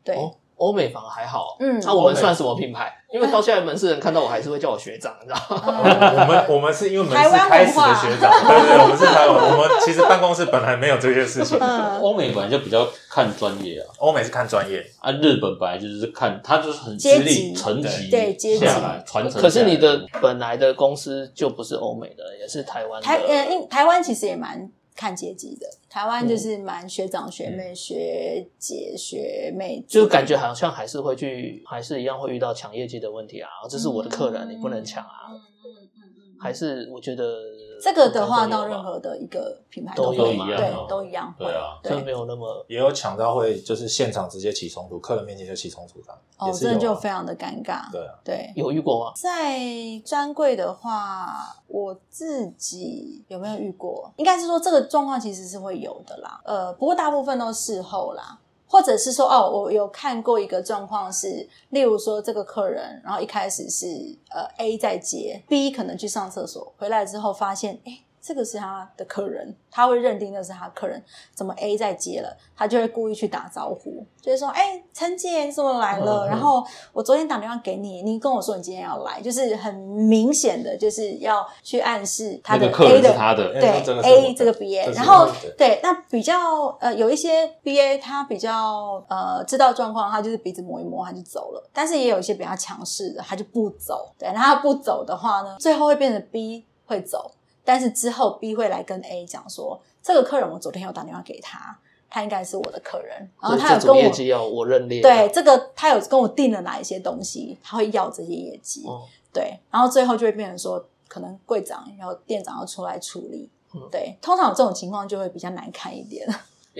[0.03, 0.17] 对。
[0.57, 2.93] 欧美反而还好，嗯，那我们算什么品牌？
[3.09, 6.11] 因为到现在门市人看到我还是会叫我学长，你知道吗？
[6.11, 9.35] 我们 我们是因为门市开始的学长，对对，我们是台湾。
[9.35, 11.57] 我们其实办公室本来没有这些事情。
[12.01, 19.41] 欧美本来就比较看专业啊，欧美是看专业啊，日本本来就是看他就是很资历层级对阶级下来传承。
[19.41, 23.01] 可是你的本来的公司就不是欧美的，也是台湾。
[23.01, 24.69] 台呃，因台湾其实也蛮。
[24.97, 33.47] 看阶级的，台湾就是蛮学长学妹、学姐学妹，就感觉好像还是会去，还是一样会遇到抢业绩的问题啊。
[33.69, 35.29] 这是我的客人，你不能抢啊。
[35.29, 37.56] 嗯嗯嗯嗯，还是我觉得。
[37.81, 49.13] 这个的话，到任何的一个品牌都会一样，对，都一样，对啊，就没有那么也有抢到会就是现场直接起冲突，客人面前就起冲突的，哦，这就非常的尴尬，对啊，对，有遇过吗？
[49.15, 49.59] 在
[50.05, 54.11] 专柜的话，我自己有没有遇过？
[54.17, 58.39] 应该是说这个状况其实是会有的啦，呃，不过大部分都事后啦。
[58.67, 63.87] 或者是说，哦，我有看过一个状况是，例如说这个客人，然后一开始是
[64.29, 67.99] 呃 A 在接，B 可能去上厕所，回来之后发现，哎。
[68.27, 71.01] 这个是他的客人，他会认定那是他客人。
[71.33, 76.61] 怎么 A 在接了，他就会故意去打招呼，就是说：“哎，陈姐你怎么来了？”然后
[76.91, 83.69] 我昨天打电话给你，你跟我说你今天要来，就是很明显的就是要去暗示他的 A 的他的对
[84.03, 84.93] A 这个 BA。
[84.93, 91.63] 然后对那比较呃有一些 BA 他比较呃知道状况，他就是鼻子摸一摸他就走了。
[91.71, 94.11] 但是也有一些比较强势的，他就不走。
[94.19, 97.31] 对，那他不走的话呢，最后会变成 B 会走。
[97.67, 101.77] 但是之后 B 会来跟 A 讲说，这个客人我昨天有打电话给他，
[102.09, 108.85] 他应该是我的客人，然后他有跟我业绩要我认列，对这个他有跟我订了哪一些东西，他会要这些业绩，
[109.33, 113.49] 对，然后最后就会变成说，可能柜长然后店长要出来处理，
[113.91, 116.25] 对，通常有这种情况就会比较难看一点。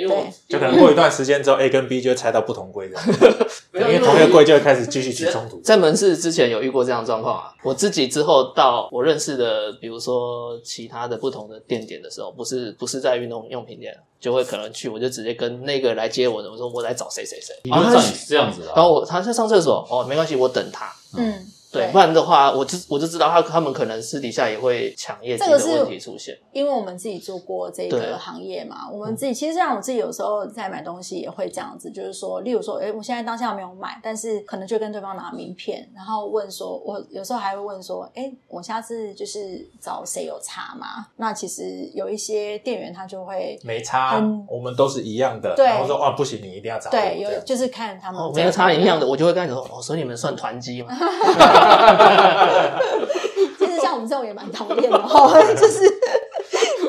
[0.06, 3.00] 对，就可能过一段时间之后，A 跟 B 就会拆到不同柜的，
[3.74, 5.60] 因为同一个柜就会开始继续起冲突。
[5.62, 17.86] 在门市之前有遇过这样状况啊，我自己之后到我认识的，比如说其他的不同的店点的时候，不是不是在运动用品店，就会可能去，我就直接跟那个来接我的，我说我来找谁谁谁，然后
[18.28, 21.46] 这样子，然后我他在上厕所，哦，没关系，我等他，嗯。
[21.72, 26.38] 对，不然的话，我就我就知道他他们可能私底下也会抢业绩的问题出现。
[26.54, 41.08] 因为我们自己做过这个行业嘛，我们自己其实像我自己有时候在买东西也会这样子，就是说，例如说，哎，我现在当下没有买，但是可能就跟对方拿名片，然后问说，我有时候还会问说，哎，我下次就是找谁有差吗？
[41.18, 45.54] 那其实有一些店员他就会没差，我们都是一样的。
[45.56, 46.90] 对，然后说啊，不行，你一定要找。
[46.90, 50.96] 对，有就是看他们没有差一样的，我就会跟你说，哦，所以你们算团机吗？
[53.58, 55.82] 其实像我们这种也蛮讨厌的哈，就是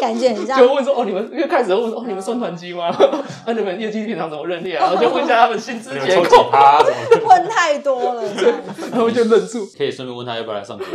[0.01, 0.59] 感觉很像。
[0.59, 2.95] 就问说哦，你们因为开始问说哦，你们算团机吗？
[3.47, 4.75] 那 你们业绩平常怎么认列？
[4.75, 6.79] 然后就问一下他们薪资结构啊，
[7.27, 8.23] 问太多了，
[8.93, 9.67] 然后就愣住。
[9.77, 10.91] 可以顺便问他要不要来上节目。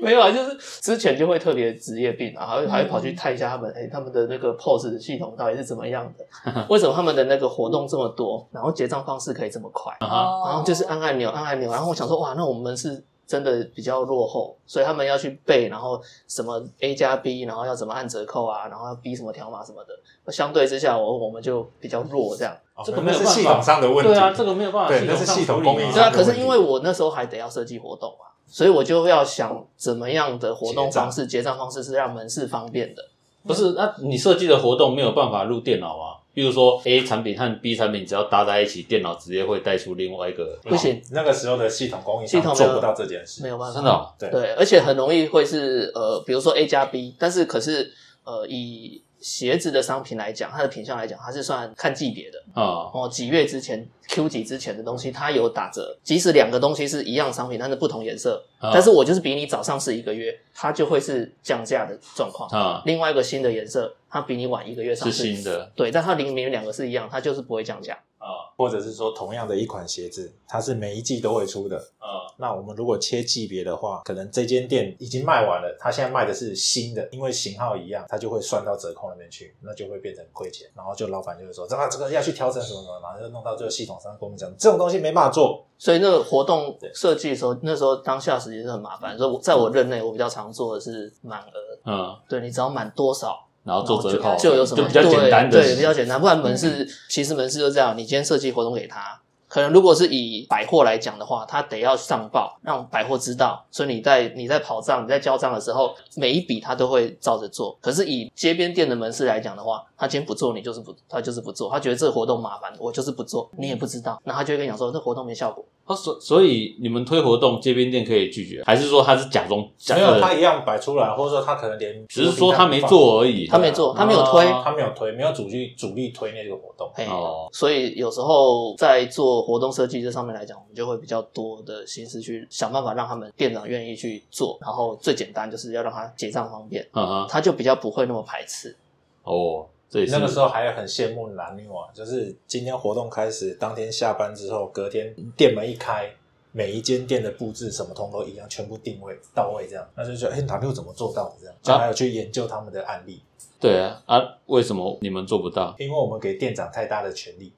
[0.02, 6.64] 没有啊，就是之前就会特别职业病啊，还会还会跑去看一下他们，哎，他们的那个 POS 系统到底是怎么样的？
[6.70, 9.94] 为什么他们的那个活动这么多，然后结账方式可以这么快？
[10.00, 11.70] 然后就是按按钮，按按钮。
[11.70, 19.90] 然后我想说，哇，那我们是真的比较落后，所以他们要去背，然后什么 A 加 B，然后要怎么按折扣啊，然后要 B 什么条码什么的。
[20.32, 22.56] 相对之下，我我们就比较弱，这样。
[22.82, 25.92] 这个没有系统上的问题，对啊，这个没有办法，对，那是系统供应。
[25.92, 28.24] 对啊，可是因为我那时候还得要设计活动嘛。
[28.50, 33.02] 所以我就要想怎么样的活动方式、结账方式是让门市方便的。
[33.46, 36.18] 不是，那你设计的活动没有办法入电脑啊？
[36.34, 40.58] 比如说 A 产品和 B 产品只要搭在一起，电脑直接会带出另外一个。
[40.64, 43.74] 不行，那个时候的系统供应系统做不到这件事，没有办法。
[43.74, 47.92] 真的，对对，而且很容易会是呃，比如说 A 加 B，但是可是
[48.24, 49.02] 呃以。
[49.20, 52.88] 鞋子的商品来讲，它的品相来讲，它是算看季别的啊。
[52.92, 55.96] 哦，几月之前、Q 几之前的东西，它有打折。
[56.02, 62.82] 即使两个东西是一样商品，但是不同颜色，但是我就是比你早上市一个月，它就会是降价的状况啊。
[62.86, 67.98] 另外一个新的颜色，它比你晚一个月上市，是新的，对，但它明明两个是一样，它就是不会降价。
[68.20, 72.28] 啊，或者是说同样的一款鞋子，它是每一季都会出的啊。
[72.36, 80.66] 那我们如果切季别的话，可能这间店已经卖完了，它现在卖的是新的，因为型号一样，它就会算到折扣那边去，那就会变成亏钱。
[80.74, 85.66] 然后就老板就会说，这个这个要去调整什么什么，然后就弄到这个系统上跟我们讲，这种东西没办法做。
[85.78, 89.16] 所以那个活动设计的时候，那时候当下实际是很麻烦。
[89.16, 91.52] 所以在我任内，我比较常做的是满额。
[91.86, 93.46] 嗯，对你只要满多少。
[93.64, 96.20] 然后做折扣就有什么比较简单的，对，比较简单。
[96.20, 99.20] 不然门市其实门市就这样，你今天设计活动给他。
[99.48, 103.66] 可能如果是以百货来讲的话，他得要上报，让百货知道。
[103.72, 107.76] 所以你在你在跑账、你在交账的时候，每一笔他都会照着做。
[107.80, 111.68] 可是以街边店的门市来讲的话，他今天不做，你就是不，他就是不做。
[111.68, 114.22] 他觉得这个活动麻烦，我就是不做，你也不知道。
[114.22, 115.64] 那他就会跟你讲说，这活动没效果。
[115.94, 119.60] 所所以你们推活动，街边店可以拒绝，还是说他是假装？
[119.60, 126.90] 没有，他一样摆出来，或者说他可能连只是说他没做而已，他没做，他没有推，他没有推，没有主力主力推那个活动。
[127.08, 138.76] 哦，所以有时候在做活动设计这上面来讲，我们就会比较多的心思去想办法让他们店长愿意去做，然后最简单就是要让他结账方便，嗯嗯，他就比较不会那么排斥。
[139.24, 139.66] 哦。
[140.08, 146.08] 那个时候还很羡慕男女啊，就是今天活动开始当天下班之后，隔天店门一开，
[146.52, 151.54] 每一间店的布置什么通都一样，全部定位到位这样，那就觉得哎，男六怎么做到的这样？
[151.62, 153.22] 就还有去研究他们的案例。
[153.58, 155.74] 对啊，啊，为什么你们做不到？
[155.78, 157.52] 因为我们给店长太大的权利。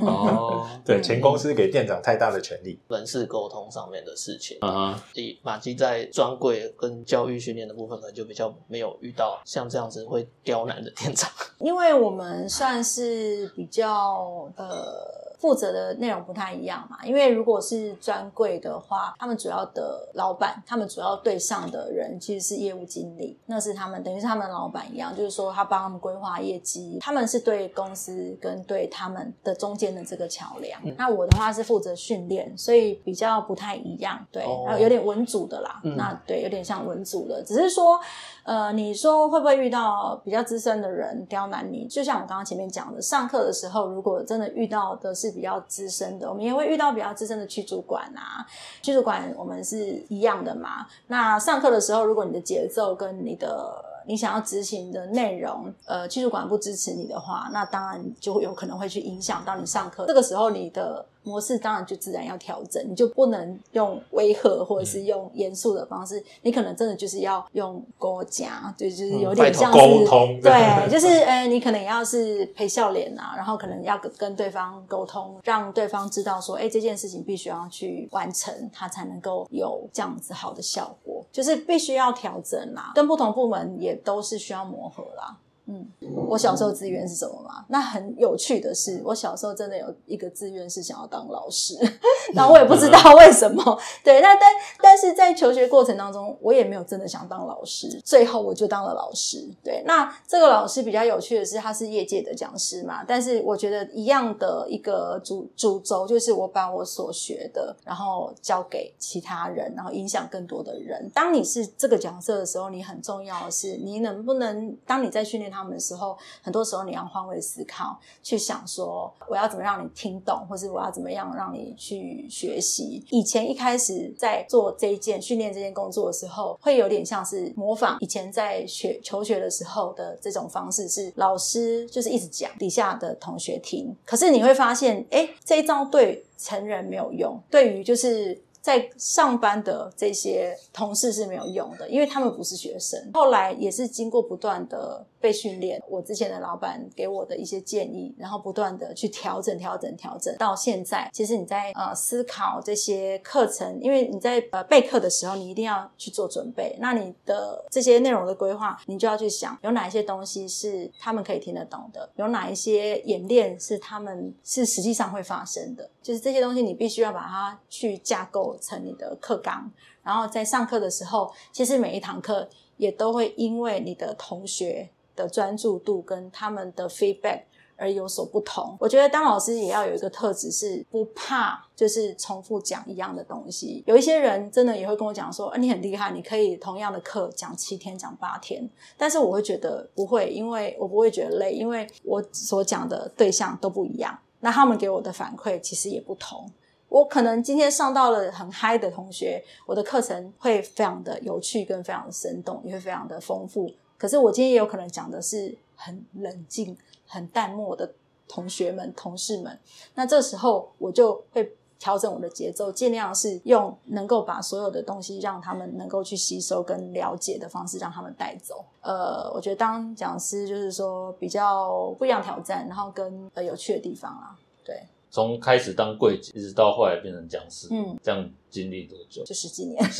[0.00, 4.56] 哦， 对，前公司给店长太大的权利，人事沟通上面的事情。
[4.62, 11.30] 嗯哼，以马基在专柜跟教育训练的部分，可能就比较没有遇到像这样子会刁难的店长。
[11.58, 15.19] 因为我们算是比较呃。
[15.40, 30.80] 负责的内容不太一样嘛，因为如果是专柜的话，他们主要的老板，他们主要对上的人其实是业务经理，那是他们等于是他们老板一样，就是说他帮他们规划业绩，他们是对公司跟对他们的中间的这个桥梁。
[30.98, 34.44] 那我的话是负责训练，所以比较不太一样，对，
[34.78, 37.98] 有点文组的啦，那对，有点像文组的，只是说。
[38.42, 41.86] 呃，你说会不会遇到比较资深的人刁难你？
[41.86, 48.46] 就像我刚刚前面讲的，上课的时候，如果真的遇到的是比较资深的，我们也会遇到比较资深的区主管啊。
[48.82, 50.86] 区主管我们是一样的嘛？
[51.08, 60.04] 那上课的时候，如果你的节奏跟你的你想要执行的内容，呃，区主管不支持你的话，那当然就有可能会去影响到你上课。
[60.06, 85.36] 这个时候，你的模式当然就自然要调整，你就不能用威吓或者是用严肃的方式，你可能真的就是要用沟讲，对，就是有点像是沟通，对，就是呃，你可能要是陪笑脸啊，然后可能要跟跟对方沟通，让对方知道说，哎，这件事情必须要去完成，它才能够有这样子好的效果，就是必须要调整啦，跟不同部门也都是需要磨合啦。
[85.70, 85.86] 嗯，
[86.26, 87.64] 我小时候志愿是什么嘛？
[87.68, 91.78] 那很有趣的是，我小时候真的有一个志愿是想要当老师，
[92.34, 93.62] 那我也不知道为什么。
[94.02, 94.50] 对，那但
[94.82, 99.48] 但是在求学过程当中，我也没有真的想当老师，最后我就当了老师。
[99.62, 111.08] 对，那这个老师比较有趣的是，他是业界的讲师嘛，但是我觉得一样的一个主主轴就是我把我所学的，然后交给其他人，然后影响更多的人。
[111.14, 115.59] 当你是这个角色的时候，你很重要的是你能不能，当你在训练他。
[115.60, 123.04] 他们的时候，很多时候你要换位思考，去想说我要怎么让你听懂，或是我要怎么样让你去学习。
[123.10, 133.94] 以前一开始在做这一件训练这件工作的时候，会有点像是模仿以前在学求学的时候的这种方式，是老师就是一直讲，底下的同学听。
[134.06, 138.40] 可是你会发现，哎，这一招对成人没有用，对于就是。
[138.62, 143.10] 在上班的这些同事是没有用的，因为他们不是学生。
[143.14, 156.76] 后来也是经过不断的被训练，我之前的老板给我的一些建议，然后不断的去调整、调整、调整，到现在，其实你在呃思考这些课程，因为你在呃备课的时候，你一定要去做准备。
[156.80, 168.40] 那你的这些内容的规划，你就要去想有哪一些东西是他们可以听得懂的，有哪一些演练是他们是实际上会发生的，就是这些东西你必须要把它去架构。
[168.60, 169.70] 成你的课纲，
[170.02, 174.88] 然后在上课的时候，其实每一堂课也都会因为你的同学
[175.22, 177.42] 的专注度跟他们的 feedback
[177.76, 178.76] 而有所不同。
[178.78, 183.82] 我觉得当老师也要有一个特质，是不怕就是重复讲一样的东西。
[183.86, 188.68] 有一些人真的也会跟我讲说：“啊，你很厉害，你可以同样的课讲七天、讲八天。”
[188.98, 196.50] 但是我会觉得不会，因为我不会觉得累，因为我所讲的对象都不一样，那他们给我的反馈其实也不同。
[196.90, 203.72] 我可能今天上到了很嗨的同学，我的课程会非常的有趣，跟非常的生动，也会非常的丰富。
[204.00, 206.74] 可是我今天也有可能讲的是很冷静、
[207.06, 207.92] 很淡漠的
[208.26, 209.58] 同学们、同事们。
[209.94, 218.64] 那这时候我就会调整我的节奏，尽量是用能够把所有的东西让他们能够去吸收跟了解的方式，让他们带走。
[218.80, 224.34] 呃，我觉得当讲师就是说比较不一样挑战，然后跟呃有趣的地方啦，
[224.64, 224.82] 对。
[225.12, 229.24] 从开始当柜姐，一直到后来变成讲师，嗯，这样经历多久？
[229.24, 229.82] 就十几年。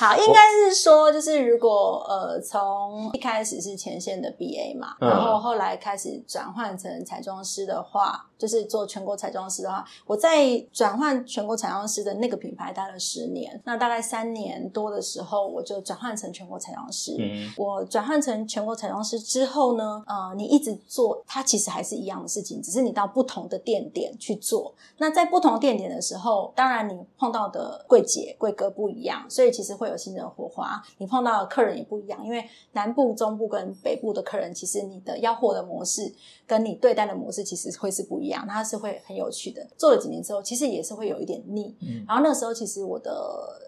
[0.00, 17.14] 好，应该是说，就是如果呃，从一开始是前线的 BA 嘛，然后后来开始转换成彩妆师的话，就是做全国彩妆师的话，我在转换全国彩妆师的那个品牌待了十年，那大概三年多的时候，我就转换成全国彩妆师。
[17.18, 24.74] 嗯，我转换成全国彩妆师之后呢，呃，你一直做，它其实还是一样的事情，只是你到不同的店点去做。
[24.96, 29.90] 那在不同店点的时候，当然你碰到的柜姐、柜哥不一样，所以其实会。
[29.90, 36.14] 有新的火花，你碰到的客人也不一样，因为南部、中部跟北部的客人，其实你的要货的模式
[36.46, 39.66] 跟你对待的模式其实会是不一样，它是会很有趣的。
[39.76, 41.74] 做了几年之后，其实也是会有一点腻。
[42.06, 43.10] 然后那时候，其实我的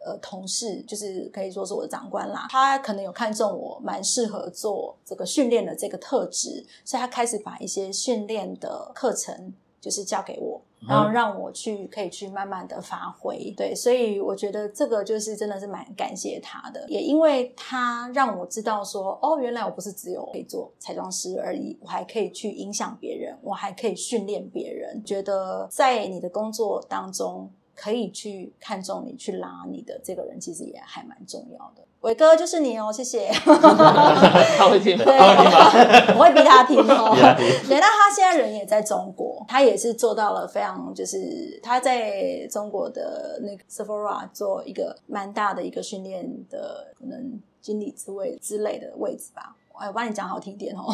[0.04, 9.52] 呃同事，就是可以说是我的长官啦，他可能有看中我蛮适合做这个训练的这个特质，所以他开始把一些训练的课程
[9.82, 10.62] 就是交给我。
[10.88, 31.86] 然后让我去可以去慢慢的发挥，对，所以我觉得这个就是真的是蛮感谢他的，也因为他让我知道说，哦，原来我不是只有可以做彩妆师而已，我还可以去影响别人，我还可以训练别人，觉得在你的工作当中可以去看重你，去拉你的这个人，其实也还蛮重要的。
[32.02, 33.28] 伟哥就是你哦，谢谢。
[33.38, 36.14] 他会听，他会听吗？
[36.18, 37.14] 我会逼他听哦。
[37.68, 49.54] 对，那他现在人也在中国，他也是做到了非常，就是他在中国的那个 Sephora 做一个蛮大的一个训练的可能经理之位之类的位置吧。
[49.86, 50.92] 我帮你讲好听点哦。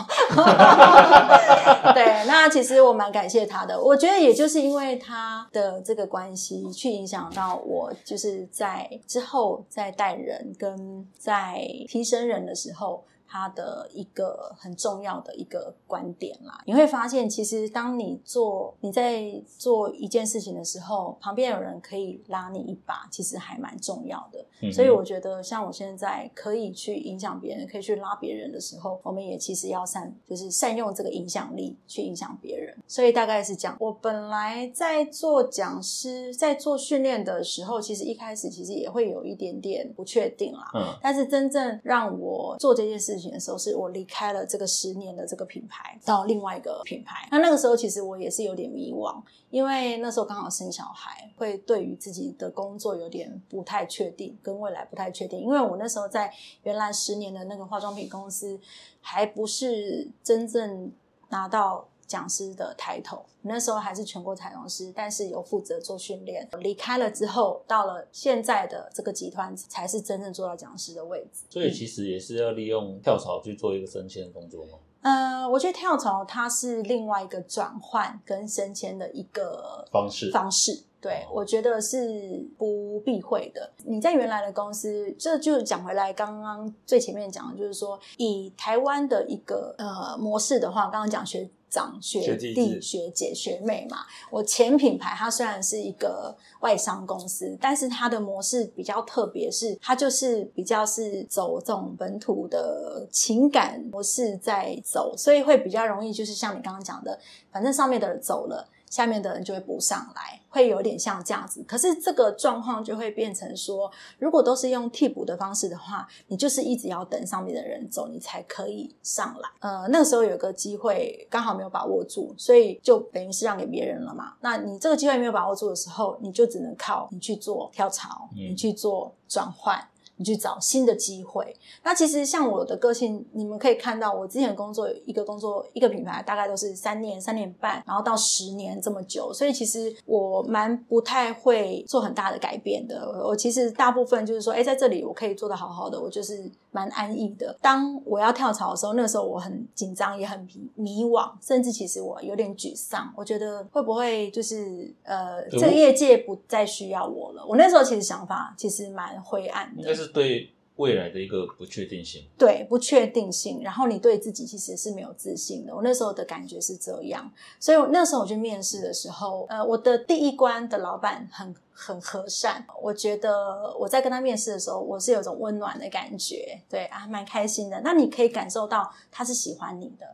[1.95, 3.80] 对，那其实我蛮感谢他的。
[3.80, 13.05] 我觉得也就是因为他的这个关系，去影响到我，就是在之后在带人跟在提升人的时候。
[13.31, 19.22] 他的一个很重要的一个观点啦，你会发现，其实当你做你在
[19.59, 24.72] 做一件事情的时候，旁边有人可以拉你一把，其实还蛮重要的。
[24.72, 32.74] 所以我觉得，像我现在可以去影响别人，可以去拉别人的时候，我们也其实要善，就是善用这个影响力去影响别人。
[32.87, 33.76] 所以大概是这样。
[33.79, 40.70] 我本来在做讲师，在做训练的时候，其实一开始其实也会有一点点不确定啦。
[40.74, 40.99] 嗯。
[41.03, 43.17] 但是真正让我做这件事。
[43.32, 47.28] 的时候，是我离开了这个十年的这个品牌，到另外一个品牌。
[47.32, 55.40] 那那个时候，其实我也是有点迷惘，因为那时候刚好生小孩，会对于自己的工作有点不太确定，跟未来不太确定。
[55.40, 58.60] 因为我那时候在原来十年的那个化妆品公司，
[59.00, 60.92] 还不是真正
[61.30, 61.88] 拿到。
[62.09, 66.48] 讲师的抬头，那时候还是全国彩妆师，但是有负责做训练。
[66.59, 71.44] 离开了之后，到了现在的这个集团，才是真正做到讲师的位置。
[71.50, 74.78] 所以其实也是要利用跳槽去做一个升迁的工作吗？
[75.02, 80.82] 呃，我觉得跳槽它是另外一个转换跟升迁的一个方式方式。
[81.00, 83.70] 对，我觉得是不避讳的。
[83.84, 91.48] 你在原来的公司，这就讲回来，刚刚最前面讲的就是说，以台湾的一个呃模式的话，刚刚讲学。
[91.70, 93.98] 长学弟学姐学妹嘛，
[94.30, 107.18] 我前品牌它虽然是一个外商公司，但是它的模式比较特别，是它就是比较是走这种本土的情感模式在走，所以会比较容易，就是像你刚刚讲的，
[107.52, 108.68] 反正上面的人走了。
[108.91, 111.62] 下面的人就会补上来，会有点像这样子。
[111.64, 119.49] 可是这个状况就会变成说，如果都是用替补的方式的话，你就是一直要等上面的人走，你才可以上来。
[119.61, 124.34] 呃，那个时候有个机会刚好没有把握住，所以就等于是让给别人了嘛。
[124.41, 129.86] 那你这个机会没有把握住的时候，你就只能靠你去做跳槽，你去做转换。
[130.18, 131.56] 你去找新的机会。
[131.82, 139.32] 那其实像我的个性，你们可以看到，我之前工作一个工作一个品牌，大概都是三年、三年半，然后到十年这么久。
[139.32, 143.24] 所以其实我蛮不太会做很大的改变的。
[143.26, 147.56] 我其实大部分就是说，哎，在这里我可以做得好好的，我就是蛮安逸的。
[147.62, 153.12] 当我要跳槽的时候，那个时候我很紧张，也很迷迷惘，甚至其实我有点沮丧。
[153.16, 157.44] 我觉得会不会就是呃，这个业界不再需要我了？
[157.46, 160.07] 我那时候其实想法其实蛮灰暗的。
[160.12, 165.74] 对未来的一个不确定性，对不确定性，然后你对自己其实是没有自信的。
[165.74, 177.80] 我那时候的感觉是这样，所以那时候我去面试的时候，呃，我的第一关的老板很很和善，我觉得我在跟他面试的时候，我是有种温暖的感觉，对啊，蛮开心的。
[177.82, 180.06] 那你可以感受到他是喜欢你的。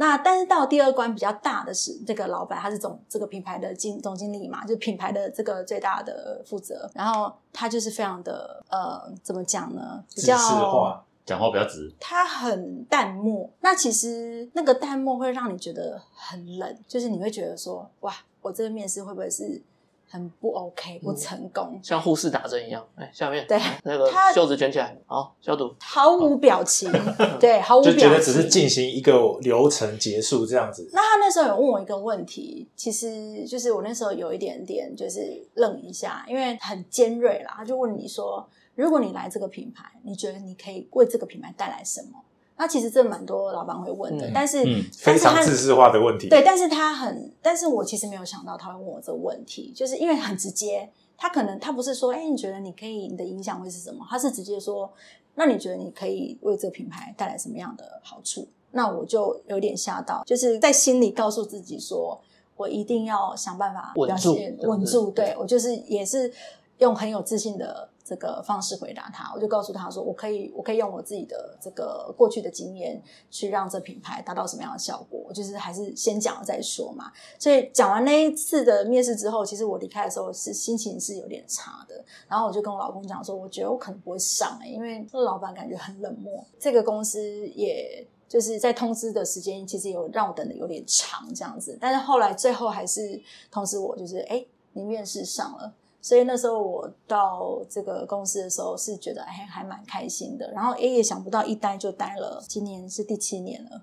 [0.00, 6.90] 那但是到第二关比较大的是这个老板，他是总这个品牌的经总经理嘛，就品牌的这个最大的负责。
[6.94, 10.02] 然后他就是非常的呃，怎么讲呢？
[10.14, 11.94] 比较话讲话比较直。
[12.00, 13.46] 他很淡漠。
[13.60, 19.62] 那其实那个淡漠会让你觉得很冷，就是你会觉得说，哇，我这个面试会不会是？
[20.10, 22.84] 很不 OK，不成功，像护士打针一样。
[22.96, 26.90] 哎，下面对那个袖子卷起来，好消毒，毫无表情，
[27.38, 30.90] 对，毫无就觉得只是进行一个流程结束这样子。
[30.92, 38.44] 那他那时候有问我一个问题，其实就是我那时候有一点点就是愣一下，因为很尖锐啦，他就问你说，
[38.74, 42.20] 如果你来这个品牌，你觉得你可以为这个品牌带来什么？
[42.60, 46.28] 那其实这蛮多老板会问的，但是非常自私化的问题。
[46.28, 50.90] 对，但是他很，但是我其实没有想到他会问我这个问题，就是因为很直接。
[51.16, 54.06] 他可能他不是说，哎，你觉得你可以，你的影响会是什么？
[54.10, 54.90] 他是直接说，
[55.36, 58.46] 那你觉得你可以为这个品牌带来什么样的好处？
[58.72, 62.20] 那我就有点吓到，就是在心里告诉自己说，
[62.56, 65.10] 我一定要想办法稳住，稳住。
[65.10, 66.30] 对我就是也是
[66.76, 67.89] 用很有自信的。
[68.10, 73.00] 这个方式回答他，我就告诉他说：“我可以，我可以用我自己的这个过去的经验，
[73.30, 75.32] 去让这品牌达到什么样的效果。
[75.32, 77.12] 就是还是先讲了再说嘛。
[77.38, 82.04] 所以讲完那一次的面试之后，其实我离开的时候是心情是有点差的。
[82.26, 86.44] 然后我就跟我老公讲说：我觉得我可能不会上哎，因为老板感觉很冷漠。
[86.58, 91.78] 这个公司也就是在通知的时间，其实有让我等的有点长这样子。
[91.80, 103.82] 但是后来最后还是通知我，就是哎，你面试上了。”所以那时候我到这个公司的时候是觉得还还蛮开心的，然后也也想不到一待就待了，今年是第七年了。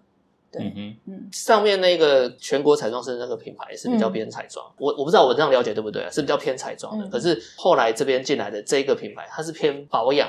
[0.49, 6.09] 对，嗯，上面那个全国彩妆师那个品牌是比较偏彩妆，我我不知道我这样了解对不对啊？
[6.09, 10.25] 是比较偏彩妆的，可是后来这边进来的这个品牌，它是偏保养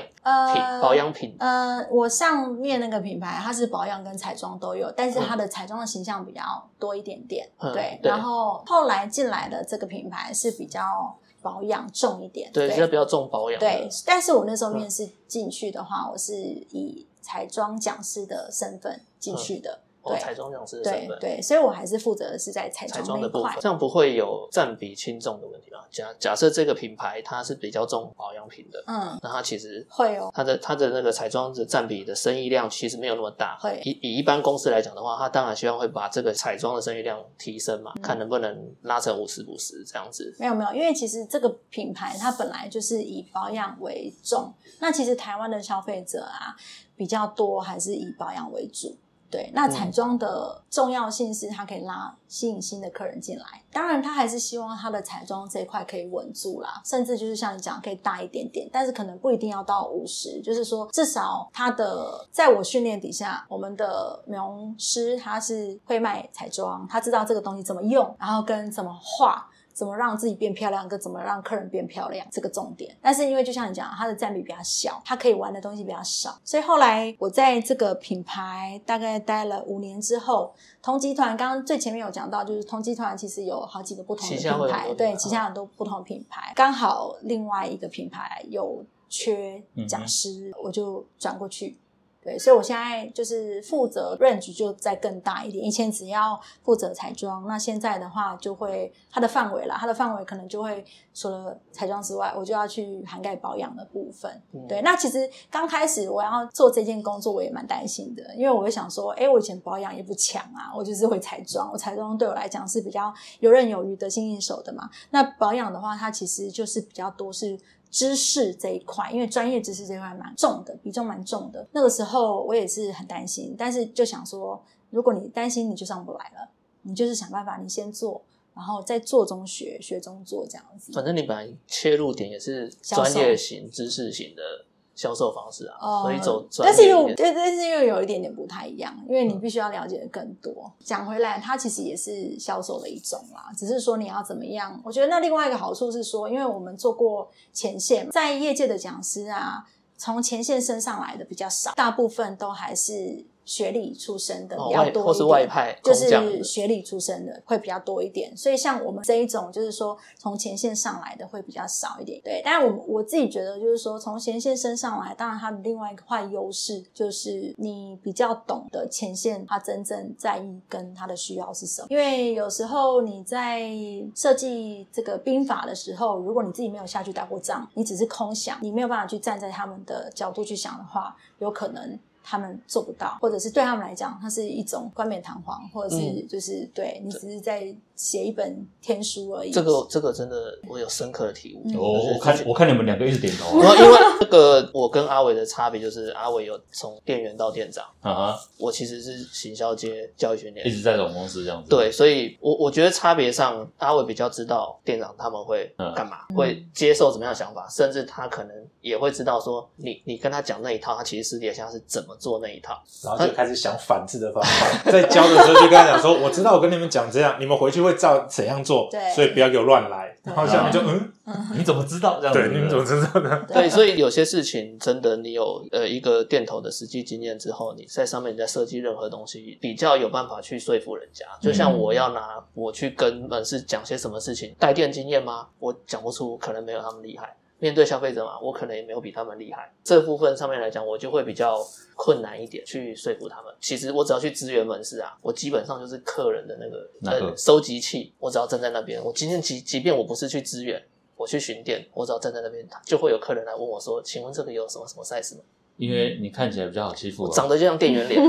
[0.53, 1.33] 品、保养品。
[1.39, 6.41] 呃，我上面那个品牌它是保养跟彩妆都有，但是它的彩妆的形象比较
[6.77, 7.49] 多一点点。
[7.73, 11.17] 对，然后后来进来的这个品牌是比较。
[11.41, 13.59] 保养重一点，对，现在比较重保养。
[13.59, 19.79] 对，但是我那时候面试进去的话，我是以彩妆讲师的身份进去的。
[20.17, 25.85] 彩妆讲师的身份，对，所以我还是负责的是在彩妆的部分，这样不会有占比轻重的问题吧？
[25.91, 33.57] 假假设这个品牌它是比较重保养品的，嗯，那它其实会哦它的它的那个彩妆的占比的生意量其实没有那么大。
[33.59, 40.35] 会以以一般公司来讲的话，它当然希望会把这个彩妆的生意量提升嘛，看能不能拉成五十五十这样子。
[40.39, 46.55] 没有没有，因为其实这个品牌它本来就是以保养为重，那其实台湾的消费者啊
[46.95, 48.95] 比较多，还是以保养为主。
[49.29, 53.45] 对，那彩妆的重要性是它可以拉吸引新的客人进来。
[53.71, 60.41] 当然，他还是希望他的彩妆这一块可以稳住啦，甚至就是像你讲，可以大一点点，但是可能不一定要到五十。
[60.41, 69.47] 就是说，至少他的在我训练底下，我们的美容师他是会卖彩妆，他知道这个东西怎么用，然后跟怎么画。
[69.79, 72.93] 怎么让自己变漂亮，跟怎么让客人变漂亮，这个重点。
[73.01, 91.77] 但是因为就像你讲，它的占比比较小，它可以玩的东西比较少，所以后来我在这个品牌大概待了五年之后，同集团刚刚最前面有讲到，就是同集团其实有好几个不同的品牌，对，旗下很多不同品牌，刚好另外一个品牌有缺讲师，我就转过去。
[92.21, 95.63] 对，所以我现在就是负责 range 就再更大一点。
[95.63, 104.29] 以前只要负责彩妆，那现在的话就会它的范围啦，它的范围可能就会除了彩妆之外，我就要去涵盖保养的部分。
[104.67, 114.89] 对，那其实刚开始我要做这件工作，我也蛮担心的，因为我会想说，哎，我以前保养也不强啊，我就是会彩妆，我彩妆对我来讲是比较游刃有余、得心应手的嘛。
[115.11, 117.57] 那保养的话，它其实就是比较多是。
[117.91, 121.67] 知识这一块，因为专业知识这块蛮重的，比重蛮重的。
[121.71, 126.49] 那个时候我也是很担心，但是就想说，如果你担心，你就上不来了。
[126.83, 128.21] 你就是想办法，你先做，
[128.55, 130.91] 然后在做中学，学中做这样子。
[130.93, 134.65] 反正你本来切入点也是专业型、知识型的。
[134.99, 140.69] 销售方式啊，所以走，但是又对，但是又有一点点不太一样，因为你必须要了解的更多。
[140.83, 144.77] 讲回来，它其实也是销售的一种啦，只是说你要怎么样。
[144.83, 149.63] 我觉得那另外一个好处是说，因为我们做过前线，在业界的讲师啊，
[149.95, 153.23] 从前线升上来的比较少，大部分都还是。
[153.49, 162.21] 学历出身的比较多一点，就是学历出身的会比较多一点，所以像我们这一种，就是说从前线上来的会比较少一点。
[162.23, 171.87] 对，但是我我自己觉得，就是说从前线升上来，当然它的另外一块优势就是你比较懂得前线他真正在意跟他的需要是什么。
[171.89, 173.67] 因为有时候你在
[174.15, 181.97] 设计这个兵法的时候，如果你自己没有下去打过仗，你只是空想，你没有办法去站在他们的角度去想的话，有可能。
[182.29, 189.51] 他们做不到，或者是对他们来讲，它是一种冠冕堂皇，或者是就是对你只是在写一本天书而已。
[189.51, 191.77] 这个这个真的我有深刻的体悟。
[191.77, 193.57] 我我看我看你们两个一直点头。
[193.59, 201.69] 因为这个我跟阿伟的差别就是阿伟有从店员到店长啊，我其实是行销街教育训练，一直在总公司这样子。
[201.69, 212.15] 对，所以我我觉得差别上，阿伟比较知道店长他们会干嘛，会接受怎么样的想法，甚至他可能也会知道说你你跟他讲那一套，他其实私底下是怎么。
[212.19, 221.11] 做那一套，然后就开始想反制的方法，在教的时候就跟他讲说：“我知道我跟你们讲这样，你们回去会照怎样做，所以不要给我乱来。”然后下面就嗯，
[221.57, 222.33] 你怎么知道这样？
[222.33, 223.45] 对，你们怎么知道的？
[223.47, 231.25] 对，所以有些事情真的，你有呃一个店头的实际经验之后，你在上面你在设计任何东西，比较有办法去说服人家。
[231.41, 235.47] 就像我要拿我去跟门市讲些什么事情，带店经验吗？
[235.59, 237.35] 我讲不出，可能没有他们厉害。
[237.59, 239.71] 面对消费者嘛，我可能也没有比他们厉害。
[239.83, 241.57] 这部分上面来讲，我就会比较
[241.95, 243.53] 困难一点去说服他们。
[243.59, 246.89] 其实我只要去支援门市啊，我基本上就是客人的那个
[247.29, 249.03] 呃收集器，我只要站在那边。
[249.03, 250.81] 我今天即即便我不是去支援，
[251.15, 255.43] 我去巡店，我只要站在那边，就会有客人来问我说：“请问这个有什么什么 size 吗？”
[255.79, 258.21] 因为你看起来比较好欺负，长得就像店员脸。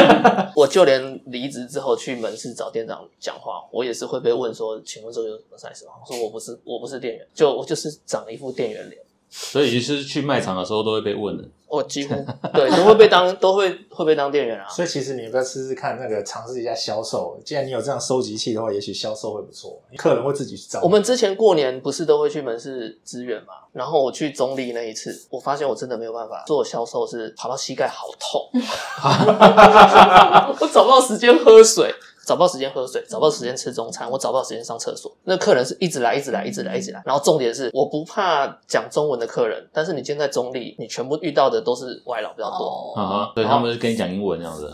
[0.54, 9.00] 我就连离职之后去门市找店长讲话，我也是会被问说：“请问这个有什么 size 吗？”我说：“我不是，我不是店员，就我就是长了一副店员脸。”
[9.30, 11.44] 所以其实去卖场的时候都会被问的。
[11.68, 14.66] 我几乎 对都会被当都会会被当店员啊。
[14.68, 17.40] 所以其实你要不要试试看那个尝试一下销售？
[17.44, 20.80] 既然你有这样收集器的话，也许销售会不错，客人会自己去找。
[20.82, 23.54] 我们之前过年不是都会去门市支援嘛？
[23.72, 28.50] 然后我去中立那一次，我发现我真的没有办法做销售，是跑到膝盖好痛，
[30.60, 31.94] 我找不到时间喝水。
[32.30, 35.10] 找不到时间喝水，找不到时间吃中餐，我找不到时间上厕所。
[35.24, 37.02] 那客人是一直来，一直来，一直来，一直来。
[37.04, 42.94] 然后重点是，我不怕讲中文的客人，但是你今天在中立，你全部遇到的都是外劳比较多。
[42.94, 44.72] 啊哈，对他们是跟你讲英文这样子，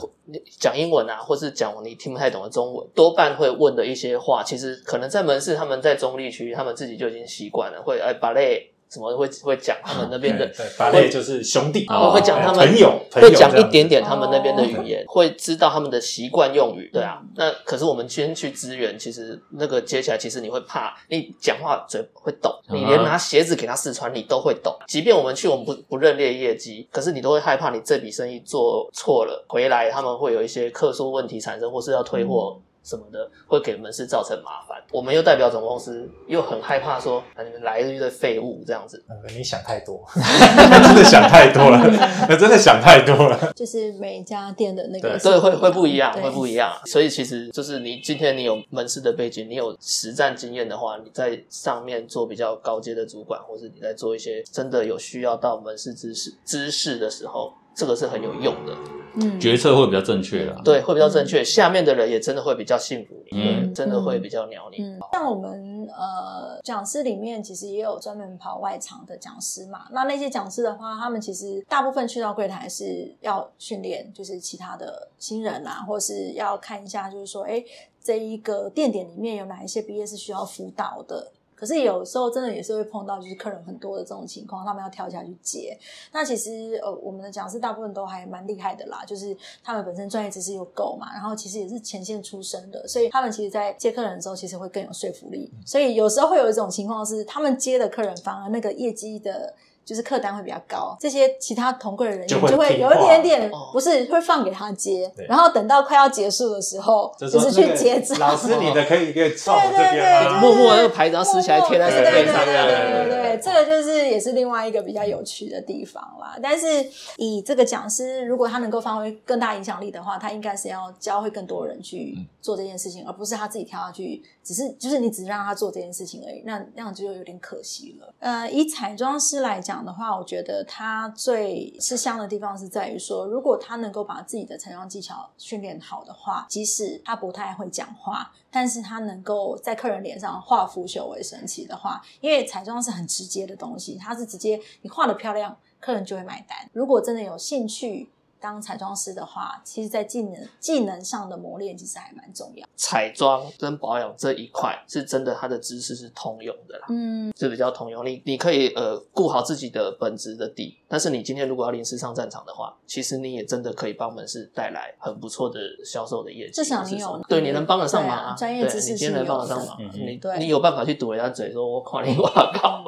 [0.60, 8.70] 讲英文啊，或是讲你听不太懂的中文，多半会问的一些话，其实可能在门市，他们在中立区，他们自己就已经习惯了，会哎把嘞。
[8.88, 10.46] 什么会会讲他们那边的？
[10.76, 16.88] 法类就是兄弟，会讲他们朋友，会讲一点点他们那边的语言，会知道他们的习惯用语。
[16.92, 24.76] 对啊，那可是我们先去支援，其实那个接起来，其实你会怕，你讲话嘴会抖，你连拿鞋子给他试穿，你都会抖。
[24.86, 32.60] 即便我们去，我们不不认列业绩，可是你都会害怕，你这笔生意做错了，回来他们会有一些客诉问题产生，或是要退货。
[32.86, 39.04] 什么的会给门市造成麻烦，我们又代表总公司，又很害怕说你们来了一堆废物这样子。
[39.36, 41.90] 你想太多， 真的想太多了，
[42.38, 43.52] 真的想太多了。
[43.56, 46.72] 就是每家店的那个对会会不一样，会不一样。
[46.84, 57.52] 所以其实就是你今天你有门市的背景，你有实战经验的话，你在上面做比较高阶的主管，或是你在做一些真的有需要到门市知识知识的时候。
[57.76, 58.74] 这个是很有用的，
[59.16, 61.44] 嗯，决策会比较正确的，对，会比较正确。
[61.44, 64.78] 下面的人也真的会比较幸福，嗯，真的会比较鸟你。
[65.12, 69.86] 像我们呃讲师里面，其实也有专门跑外场的讲师嘛。
[69.92, 77.62] 那那些讲师的话，他们其实大部分去到柜台是要训练，就是其他的新人啊，或是要看一下，就是说，哎，
[78.02, 81.30] 这一个店点里面有哪一些毕业是需要辅导的。
[81.56, 85.76] 可是有时候真的也是会碰到，就是客人很多的这种情况，他们要跳下去接。
[86.12, 95.50] 那其实呃，我们的讲师大部分都还蛮厉害的啦，就是他们本身专业知识又够嘛，然后其实也是前线出身的，所以他们其实，在接客人的时候，其实会更有说服力。
[95.64, 99.54] 所以有时候会有一种情况是，他们接的客人反而那个业绩的。
[99.86, 108.18] 就是客单会比较高，这些其他同柜的人员就会有一点点不是会放给他接，然后等到快要结束的时候，就是去结账。
[108.18, 112.26] 老师，你的可以可以凑这边默默那个牌子要撕起来贴在身边。
[112.26, 116.36] 上，对对对，这个就是也是另外一个比较有趣的地方啦。
[116.42, 116.84] 但是
[117.16, 128.14] 以这个讲师，如果他能够发挥更大影响力的话，他应该是要教会更多人去做这件事情，而不是他自己跳下去，只是就是你只让他做这件事情而已，那那样就有点可惜了。
[128.18, 129.76] 呃，以彩妆师来讲。
[129.86, 146.68] 的话，我觉得他最吃香的地方是在于说，如果他能够把自己的彩妆技巧训练好的话，即使他不太会讲话，但是他能够在客人脸上化腐朽为神奇的话，因为彩妆是很直接的东西，它是直接你画的漂亮，客人就会买单。
[146.72, 148.08] 如果真的有兴趣。
[148.46, 152.64] 当彩妆师的话，其实，在技能技能上的磨练，其实还蛮重要。
[152.76, 156.86] 彩妆跟保养这一块，是真的，它的知识是通用的啦。
[156.88, 158.06] 嗯，是比较通用。
[158.06, 166.52] 你你可以呃顾好自己的本职的底，但是你今天如果要临时上战场的话，其实你也真的可以帮门市带来很不错的销售的业绩。
[166.52, 168.36] 至少你有对，你能帮得上忙啊。
[168.38, 172.84] 专业知识你今天能帮得上忙，你你有办法去堵人家嘴，说我夸你我靠。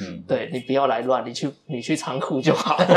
[0.00, 2.76] 嗯，对你不要来乱，你去你去仓库就好。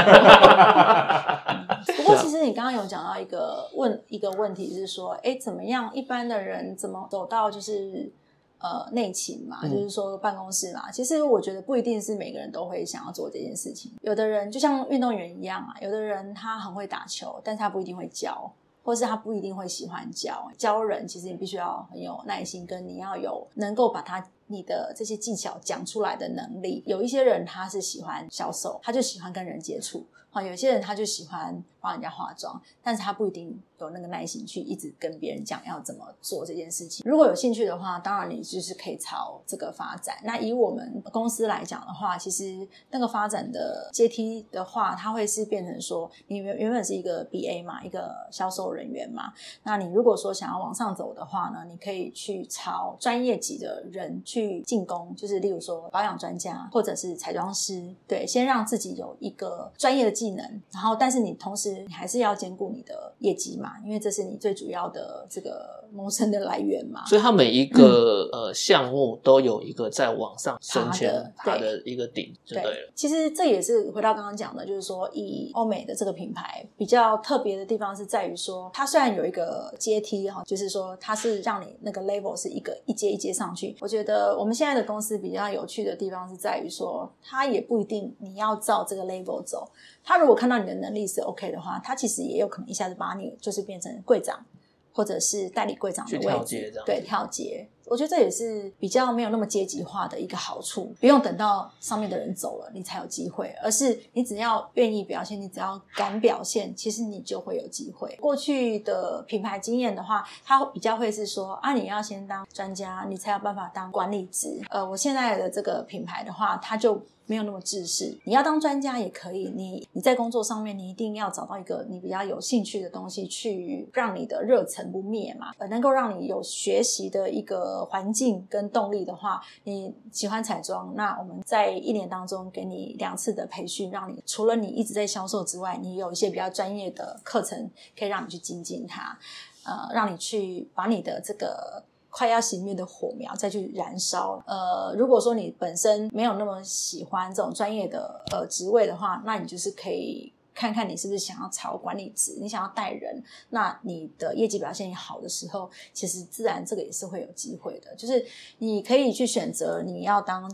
[1.97, 5.93] 不过，其实你刚刚有讲到一个问一个问题，是说，哎，怎么样？
[5.93, 8.11] 一般的人怎么走到就是
[8.59, 10.91] 呃内勤嘛，就是说办公室嘛？
[10.91, 13.91] 其实我觉得不一定是每个人都会想要做这件事情。
[14.01, 18.51] 有的人就像运动员一样啊，有的人他很会打球，但是他不一定会教，
[18.83, 20.51] 或是他不一定会喜欢教。
[20.57, 24.25] 教人其实你必须要很有耐心，跟你要有能够把他。
[24.47, 30.05] 你的这些技巧讲出来的能力，有一些人他是喜欢销售，他就喜欢跟人接触。
[30.29, 37.03] 啊，有些人他就喜欢帮人家化妆，但是他不一定有那个耐心去一直跟别人讲要怎么做这件事情。
[37.07, 40.15] 如果有兴趣的话，当然你就是可以朝这个发展。
[40.23, 49.33] 那以我们公司来讲的话，其实那个发展的阶梯的话，它会是变成说，你原原本是一个 B A 嘛，一个销售人员嘛。
[49.63, 60.25] 那你如果说想要往上走的话呢，你可以去朝专业级的人去进攻，就是例如说保养专家或者是彩妆师，对，先让自己有一个专业的技。
[60.35, 67.05] 能，然后但是你同时你还是要兼顾你的业绩嘛，因为这是你最主要的这个谋生的来源嘛。
[67.05, 72.91] 所以它每一个呃项目都有一个在往上升迁它的一个顶，对了。
[72.93, 83.75] 其实这也是回到刚刚讲的，就是说以欧美的这个品牌比较特别的地方是在于说，它虽然有一个阶梯哈，就是说它是让你那个 level 是一个一阶一阶上去。
[83.79, 89.67] 我觉得我们现在的公司比较有趣的地方是在于说，它也不一定你要照这个 level 走。
[90.05, 94.45] 他如果看到你的能力是 OK 的话，他其实也有可能一下子把你就是变成柜长，
[94.93, 97.67] 或者是代理柜长的位置，对，跳接。
[97.87, 108.17] 我觉得这也是比较没有那么阶级化的一个好处，不用等到上面的人走了你才有机会，而是你只要愿意表现，你只要敢表现，其实你就会有机会。
[108.19, 114.59] 过去的品牌经验的话，它比较会是说啊，你要先当专家，你才有办法当管理职。
[114.71, 127.85] 呃，我现在的这个品牌的话，它就没有那么自私，你要当专家也可以，你你在工作上面，你一定要找到一个你比较有兴趣的东西，去让你的热忱不灭嘛，呃，能够让你有学习的一个。
[127.85, 139.17] 环境跟动力的话，你喜欢彩妆，那我们在一年当中给你两次的培训，让你除了你一直在销售之外，你有一些比较专业的课程，可以让你去精进它，
[139.63, 141.83] 呃，让你去把你的这个
[142.15, 144.41] 快要熄灭的火苗再去燃烧。
[144.47, 150.31] 呃，如果说你本身没有那么喜欢这种专业的呃职位的话，那你就是可以。
[150.57, 157.93] 看看你是不是想要朝管理职，你想要带人，那你的业绩表现也好的时候，其实自然这个也是会有机会的。
[157.97, 158.25] 就是
[158.59, 160.49] 你可以去选择你要当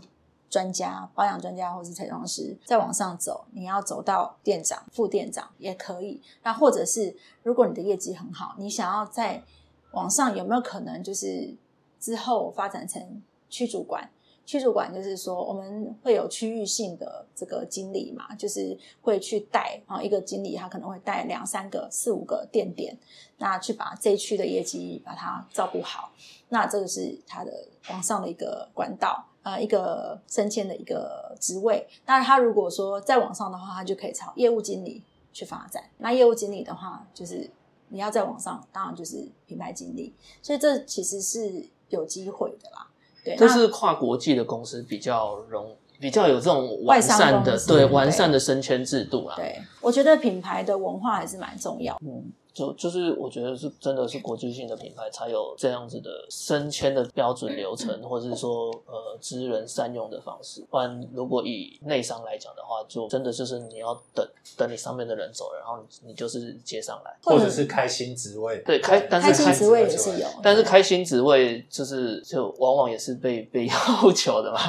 [0.50, 6.20] 专家、保养专家或是彩妆师，再往上走，你要走到店长、副店长也可以。
[6.42, 9.44] 那或者是如果你的业绩很好，你想要在
[9.92, 11.54] 往上，有没有可能就是
[12.00, 14.10] 之后发展成区主管？
[14.44, 22.98] 区主管就是说，我们会有区域性的这个经理嘛，就是会去带啊，一个经理他可能会带两三个、四五个店点，
[23.38, 26.10] 那去把这一区的业绩把它照顾好，
[26.48, 27.52] 那这个是他的
[27.90, 31.86] 往上的一个管道啊，一个升迁的一个职位。
[32.04, 35.84] 那，他如果说再往上的话，他就可以朝业务经理去发展。
[35.98, 37.48] 那业务经理的话，就是
[37.92, 40.14] 你要再往上，当然就是品牌经理。
[40.40, 42.88] 所以这其实是有机会的啦。
[43.24, 45.76] 对，这是跨国际的公司比较容。
[46.00, 49.36] 比较有这种完善的对完善的升迁制度啦。
[49.36, 51.96] 对，我觉得品牌的文化还是蛮重要。
[52.04, 52.24] 嗯。
[52.52, 60.62] 就就是我觉得是真的是国际性的品牌才有这样子的升迁的标准流程，或者是说呃知人善用的方式。
[60.70, 64.26] 不然如果以内商来讲的话，就真的就是你要等
[64.56, 68.62] 等你上面的人走了，然后你你就是接上来，或者是开新职位。
[68.66, 74.60] 对，开但是开新职位也是有，但是开新职位就是就往往也是被被 要求的嘛，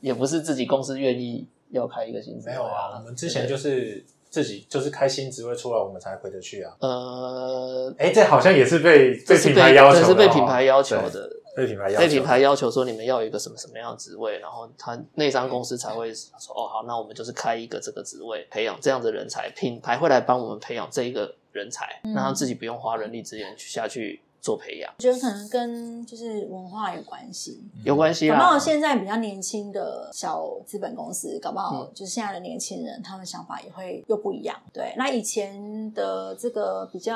[0.00, 2.52] 也不是自己公司愿意要开一个新职位。
[2.52, 4.04] 没有啊，我们之前就是。
[4.30, 6.74] 自己就是开新职位出来，我们才回得去啊。
[6.80, 24.20] 呃，哎，这好像也是被被品牌要求，是被品牌要求的，被品牌要求被品牌要求说你们要有一个什么什么样的职位，然后他内商公司才会说哦好，那我们就是开一个这个职位，培养这样的人才，品牌会来帮我们培养这一个人才，让他自己不用花人力资源去下去。
[24.48, 28.30] 做培养，我觉得可能跟就是文化有关系，有关系。
[28.30, 34.58] 搞不好现在比较年轻的小资本公司，搞不好就是现在的年轻人，他们想法也会又不一样。
[34.72, 37.14] 对，那以前的这个比较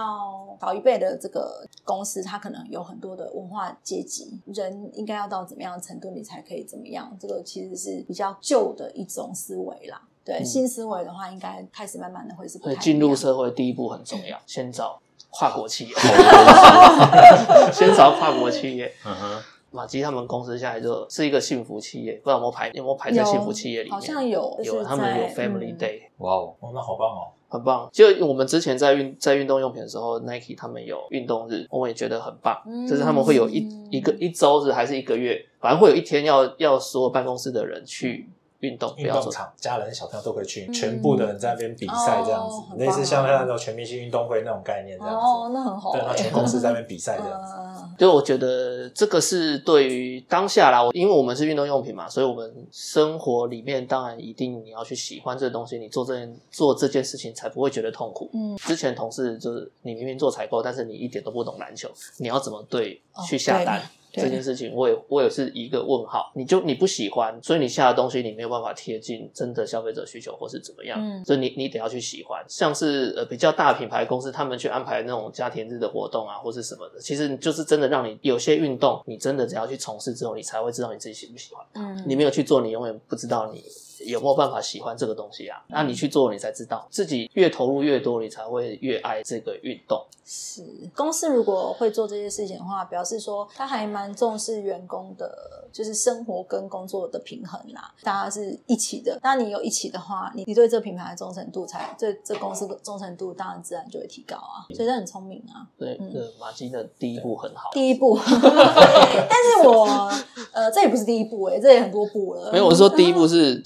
[0.60, 7.16] 老一辈的这个公司，它可能有很多的文化阶级，人应该要到怎么样的程度，你才可以怎么样？
[7.18, 10.02] 这个其实是比较旧的一种思维啦。
[10.22, 12.58] 对，新思维的话，应该开始慢慢的会是。
[12.58, 15.00] 对，进入社会第一步很重要，先找。
[15.32, 15.94] 跨国企业，
[17.72, 18.92] 先找跨国企业。
[19.04, 23.92] 嗯哼，马基他们公司现在就是一个幸福企业，不知道有没有排有没有排在幸福企业里面？
[23.92, 26.02] 好像有，有他们有 Family Day。
[26.18, 27.88] 哇哦，那好棒哦，很棒。
[27.90, 32.62] 就我们之前在运在运动用品的时候，Nike 他们有运动日，我也觉得很棒。
[32.86, 38.28] 就是他们会有一一个一周日还是一个月，反正会有一天要要所有办公室的人去。
[38.62, 45.20] 运动运动场，家人小朋友都可以去，全部的人在那边比赛这样子，类似像那种全明星运动会那种概念这样子。
[45.20, 45.92] 哦，那很好。
[45.92, 47.54] 对，那全公司在那边比赛这样子。
[47.98, 58.30] 就我觉得这个是对于当下啦，因为我们是运动用品嘛，所以我们生活里面当然一定你要去喜欢这个东西，你做这件做这件事情才不会觉得痛苦。
[58.32, 58.56] 嗯。
[58.58, 63.82] 之前同事就是你明明做采购，但是你一点都不懂篮球，你要怎么对去下单？
[64.12, 66.30] 这件事情，我也我也是一个问号。
[66.34, 70.98] 你就你不喜欢，所以你下的东西你没有办法贴近真的消费者需求，或是怎么样？
[71.00, 72.44] 嗯，所以你你得要去喜欢。
[72.48, 81.64] 像是呃比较大品牌公司，他们去安排那种家庭日的活动啊，或是什么的，其实就是真的让你有些运动，你真的只要去从事之后，你才会知道你自己喜不喜欢。
[81.74, 83.64] 嗯，你没有去做，你永远不知道你。
[84.06, 85.62] 有没有办法喜欢这个东西啊？
[85.68, 90.04] 那你去做，你才知道自己越投入越多，你才会越爱这个运动。
[90.24, 90.62] 是
[90.94, 97.92] 公司如果会做这些事情的话，表示说他还蛮重视员工的，就是生活跟工作的平衡啦。
[98.02, 104.62] 大家是一起的，那你有一起的话，你你对这品牌的忠诚度才对这公司的忠诚度当然自然就会提高啊。
[104.72, 105.66] 所以这很聪明啊。
[105.76, 107.70] 对，嗯马金的第一步很好。
[107.72, 110.10] 第一步， 但是我
[110.52, 112.52] 呃，这也不是第一步哎，这也很多步了。
[112.52, 113.60] 没有，我是说第一步是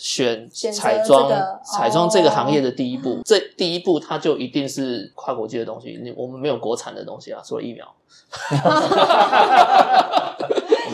[0.52, 0.72] 选。
[0.72, 1.30] 彩妆，
[1.62, 5.98] 彩妆这个行业的第一步，这第一步它就一定是跨国际的东西。
[6.02, 7.86] 你我们没有国产的东西啊，除了疫苗。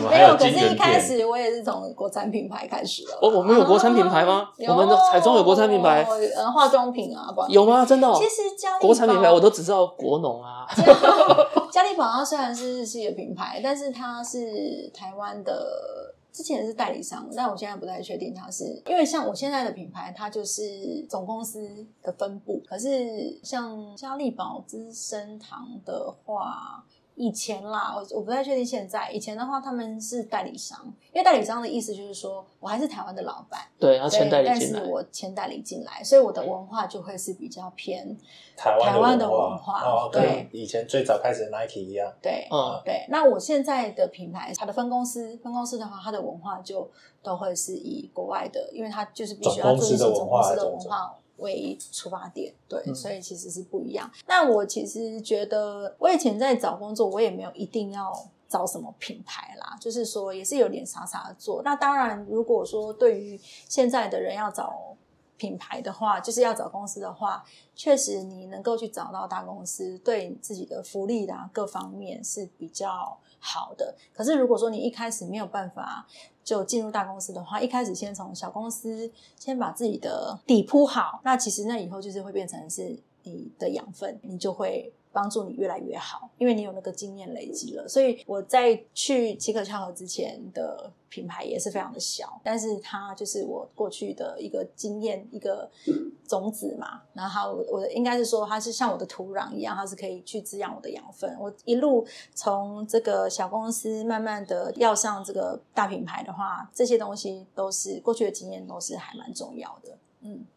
[0.09, 3.13] 没有，可是一开始我也是从国产品牌开始的。
[3.21, 4.49] 哦我们有国产品牌吗？
[4.67, 6.05] 我们的彩妆有国产品牌？
[6.35, 7.85] 呃，化妆品啊，有吗？
[7.85, 8.11] 真的？
[8.15, 10.65] 其实家国产品牌我都只知道国农啊。
[11.71, 15.53] 嘉利宝它虽然是日系的品牌，但是它是台湾的。
[16.33, 22.61] 之前是代理商，但我现在不太确定它是，因为像我现在的品牌，它就是总公司的分部。
[22.67, 26.83] 可是像嘉利宝资生堂的话。
[27.15, 29.11] 以前啦，我我不太确定现在。
[29.11, 30.79] 以前的话，他们是代理商，
[31.11, 38.17] 因为代理商的意思就是说我还是台湾的老板，对，要签代理进来，但是我签代理进来，所以我的文化就会是比较偏
[38.57, 43.05] 台湾的文化，哦，对，以前最早开始的 Nike 一样，对，嗯，对。
[43.09, 46.89] 那我现在的品牌，它的分公司，分公司的话，它的文化就
[47.21, 51.15] 都会是以国外的，因为它就是必须要做一些总公司的文化。
[51.43, 54.11] 为出发点，对，所以其实是不一样。
[54.25, 58.11] 那我其实觉得，我以前在找工作，我也没有一定要
[58.49, 61.61] 找什么品牌啦，就是说也是有点傻傻的做。
[61.63, 63.39] 那当然，如果说对于
[63.69, 64.95] 现在的人要找
[65.37, 67.43] 品牌的话，就是要找公司的话，
[67.75, 73.95] 确实你能够去找到大公司，对自己的福利啦各方面是比较好的。
[74.13, 76.05] 可是如果说你一开始没有办法。
[76.43, 79.09] 就进入大公司的话，一开始先从小公司
[79.39, 84.93] 先把自己的底铺好，那其实那以后就是会变成是你的养分，你就会。
[85.13, 87.87] 帮助你越来越好，因为你有那个经验累积了。
[87.87, 95.69] 所以我在去奇可巧合之前的品牌也是非常的小，但是它就是我过去的一个经验，一个
[96.27, 97.03] 种子嘛。
[97.13, 101.37] 然后我的应该是说，它是像我的土壤一样，它是可以去滋养我的养分。
[101.39, 102.03] 我一路
[102.33, 109.95] 从这个小公司慢慢的要上这个大品牌的话，这些东西都是过去的经验，都是还蛮重要的。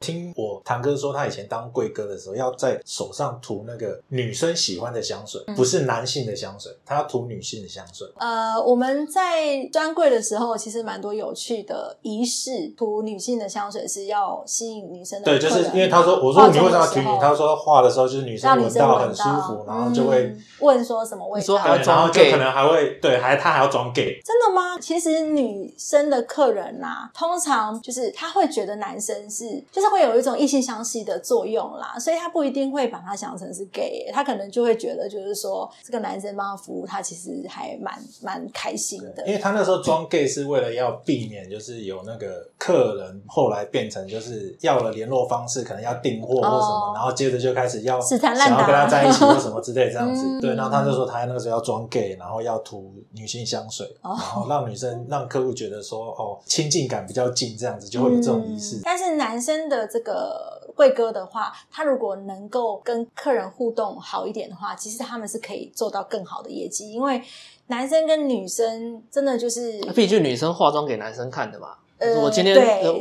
[0.01, 8.07] 听我堂哥说，他以前当贵哥的时候，要在手上涂那个女生喜欢的香水，不是男性的香水，他要涂女性的香水。
[8.17, 15.25] 呃，我们在专柜的时候，其实蛮多有趣的仪式，涂女性的香水是要吸引女生的。
[15.25, 17.19] 对，就是因为他说，我说你为什么要涂女？
[17.21, 24.21] 他说画的时候就是女生闻到很舒服，然后就会问说什么味道，然后就可能还会对，还他还要装 gay。
[24.25, 24.79] 真的吗？
[24.79, 29.56] 其实女生的客人呐，通常就是他会觉得男生是。
[29.71, 39.27] 就是会有一种异性相吸的作用啦，所以他不一定会把他想成是 gay，他可能就会觉得就是说这个男生帮他服务，他其实还蛮蛮开心的。
[39.27, 50.41] 因为他那时候装 gay 是为了要避免，就是有那个客人后来变成就是要了联络方式，可能要订货或什么，然后接着就开始要死缠烂打想要跟他在一起或什么之类这样子。
[50.41, 58.81] 对， 然后他就说他那个时候要装 gay，然后要涂女性香水，然后让女生让客户觉得说哦亲近感比较近，这样子就会有这种仪式。
[58.83, 66.93] 但是男真的，这个贵哥的话，他如果能够跟客人互动好一点的话，其实他们是可以做到更好的业绩。
[66.93, 67.23] 因为
[67.69, 71.77] 男生跟女生真的就是，毕竟女生化妆给男生看的嘛。
[71.99, 72.55] 我今天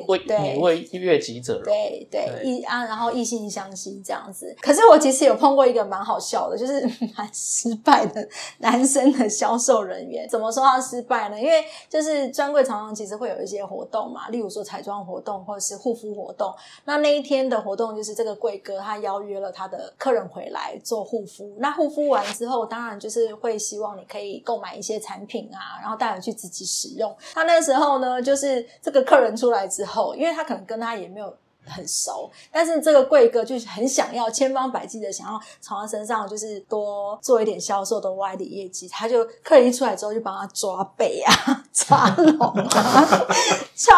[0.08, 4.56] 为你为悦己者对对异啊，然后异性相吸这样子。
[4.62, 6.82] 可是我其实有碰过一个蛮好笑的，就是
[7.18, 8.26] 蛮失败的
[8.60, 10.26] 男生的销售人员。
[10.30, 11.38] 怎么说他失败呢？
[11.38, 16.56] 因为就是专柜常常其实会有一些活动嘛，例如说彩妆活动或者是护肤活动。
[16.86, 21.54] 那那一天的活动就是这个贵哥他邀约了他的客人回来做护肤。
[21.60, 27.14] 那护肤完之后，当然就是会希望你可以购买一些产品啊，然后带回去自己使用。
[27.34, 28.66] 他那时候呢，就是。
[28.86, 31.34] 这个客人出来之后，因为他可能跟他也没有
[31.68, 41.34] 很熟，但是这个贵哥就是很想要千方百计的想要从他身上就是多做一点销售的外地业绩，他就客人一出来之后就帮他抓背啊、
[41.74, 43.28] 抓龙啊、
[43.76, 43.92] 敲，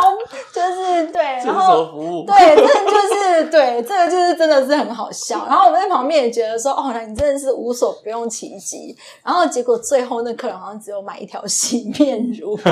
[0.53, 5.45] 就是对，然后对，这就是对，这个就是真的是很好笑。
[5.45, 8.95] 然后我们在旁边也觉得说，哦，那你真的是无所不用其极。
[9.21, 12.57] 然后结果最后那客人好像只有买一条洗面乳。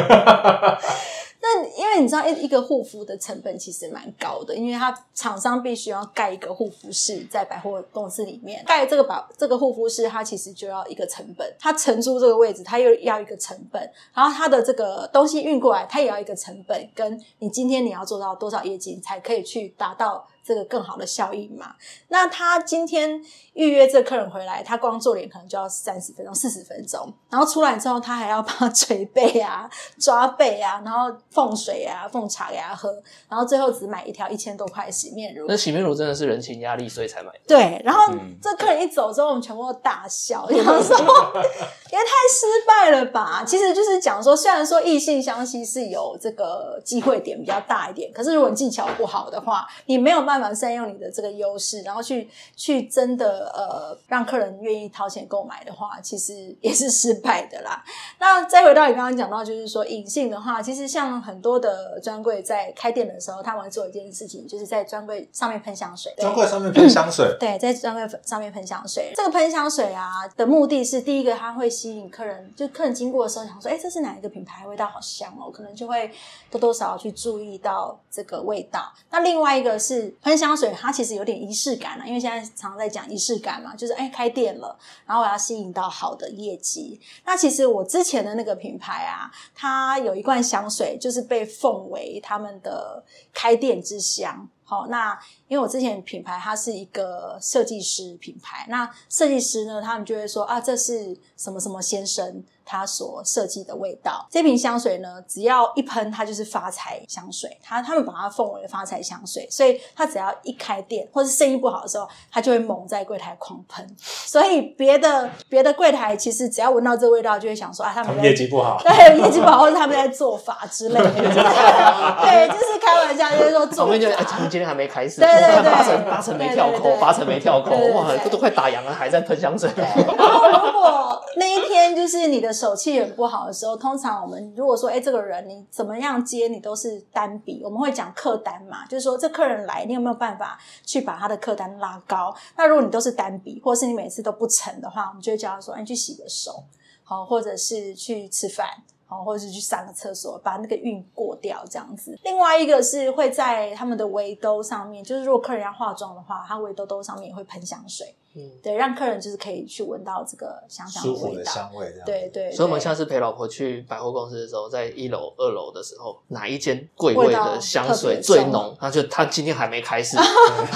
[1.47, 13.80] 那因为你知道一一个护肤的成本其实蛮高的，因为它厂商必须要盖一个护肤室在百货公司里面，盖这个把这个护肤室，它其实就要一个成本，它承租这个位置，它又要一个成本，
[14.11, 20.27] 然后它的这个东西运过来，它也要一个成本，跟你今天你要做到多少业绩才可以去达到。
[20.47, 21.73] 这个更好的效益嘛？
[22.09, 23.19] 那他今天
[23.56, 29.68] 预约这客人回来，他光做脸可能就要三十分钟、四十分钟，然后出来之后，他还要帮他捶背啊、
[29.99, 32.94] 抓背啊，然后奉水啊、奉茶给他喝，
[33.27, 35.48] 然后最后只买一条一千多块洗面乳。
[35.48, 37.32] 那洗面乳真的是人情压力，所以才买。
[37.48, 43.44] 对，然后这客人一走之后，我们全部都大笑，然后说也太失败了吧？
[43.48, 50.36] 其实就是讲说，虽然说异性相吸是有这个机会点比较大一点，可是如果你技巧不好的话，你没有办法。
[50.36, 57.84] 办法善用你的这个优势，然后去去真的呃让客人愿意掏钱购买的话，其实也是失败的啦。
[58.19, 66.13] 那再回到你刚刚讲到，就是说隐性的话，其实像很多的专柜在开店的时候，他们会做一件事情，就是在专柜上面喷香水。
[66.17, 69.13] 专柜上面喷香水，对，在专柜上面喷香水。
[69.15, 74.65] 这个喷香水啊的目的是，第一个它会吸引客人，就客人经过的时候想说，哎，这是哪一个品牌？
[74.67, 76.11] 味道好香哦，可能就会
[76.49, 78.91] 多多少少去注意到这个味道。
[79.11, 80.13] 那另外一个是。
[80.22, 86.99] 喷香水，它其实有点仪式感了，因为现在常常在讲仪式感嘛，就是哎开店了，然后我要吸引到好的业绩。
[87.26, 93.03] 那其实我之前的那个品牌啊，它有一罐香水，就是被奉为他们的
[93.34, 94.48] 开店之香。
[94.64, 95.18] 好，那
[95.48, 102.44] 因为我之前品牌它是一个设计师品牌，那设计师呢，他们就会说啊，这是什么什么先生。
[102.66, 107.58] 他所设计的味道，这瓶香水呢，只要一喷，它就是发财香水。
[107.64, 113.88] 他他们把它奉为发财香水，所以他只要一开店或是生意不好的时候，他就会猛在柜台狂喷。
[114.00, 121.12] 所以别的别的柜台其实只要闻到这味道，就会想说啊，他们业绩不好，对业绩不好，或者他们在做法之类的。
[121.12, 123.84] 对，就是开玩笑，就是说做法。
[123.84, 129.70] 我们就今今天还没开始，对对对，八成八成没跳扣，八成没跳扣，哇，都快打烊了，还在喷香水。
[129.76, 142.34] 然后如果那一天就是你的手气很不好的时候，通常我们如果说，哎，这个人你怎么样接，你都是单笔，我们会讲客单嘛，就是说这客人来，你有没有办法去把他的客单拉高？
[142.56, 146.64] 那如果你都是单笔，或是你每次都不成的话，我们就会叫他说，你去洗个手，
[147.03, 148.68] 好，或者是去吃饭。
[149.07, 152.18] 好，或者是去上个厕所，把那个运过掉，这样子。
[152.23, 158.15] 另外一个是会在他们的围兜上面，就是如果客人要化妆的话，他围兜兜上面也会喷香水。
[158.38, 162.06] 嗯，对，让客人就是可以去闻到这个香香的味道，香味这样。
[162.06, 162.52] 对对。
[162.52, 168.76] 所以，我们下次陪老婆去百货公司的时候，在一楼、二楼的时候，哪一间柜位的香水最浓？
[168.82, 170.18] 那就他今天还没开始。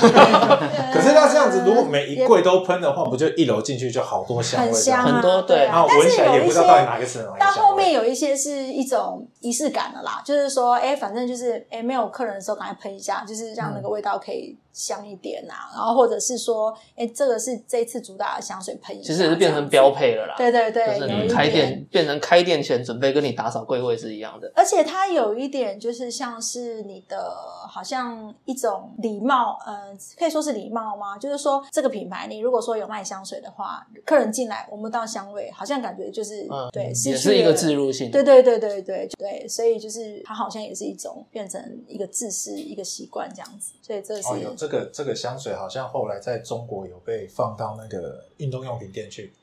[0.94, 4.72] 可是那这样子，如果每一柜都喷的话，不就一楼进去就好多香味？
[4.72, 5.66] 很香，很多对。
[5.66, 14.58] 然后闻起来也不知道到底哪个是哪到后面有一些是一种仪式感的啦，就是说，哎，反正就是，哎，没有客人的时候，赶快喷一下，就是让那个味道可以。
[14.80, 20.36] 香一点呐，然后或者是说，哎，这个是这次主打的香水喷，其实也是变成标配了啦。
[20.38, 24.50] 对对对，就是你开店变成开店前准备跟你打扫柜位是一样的。
[24.56, 27.30] 而且它有一点就是像是你的，
[27.68, 31.18] 好像一种礼貌，呃，可以说是礼貌吗？
[31.18, 38.10] 就是说这个品牌，你如果说有卖香水的话，客人进来闻不到香味，好像感觉就是对，也是一个自入性。
[38.10, 43.74] 对对对对对对，所以就是它好像也是一种变成一个自私一个习惯这样子。
[43.82, 44.30] 所以这是。
[44.56, 49.34] 这个这个香水好像后来在中国有被放到那个运动用品店去，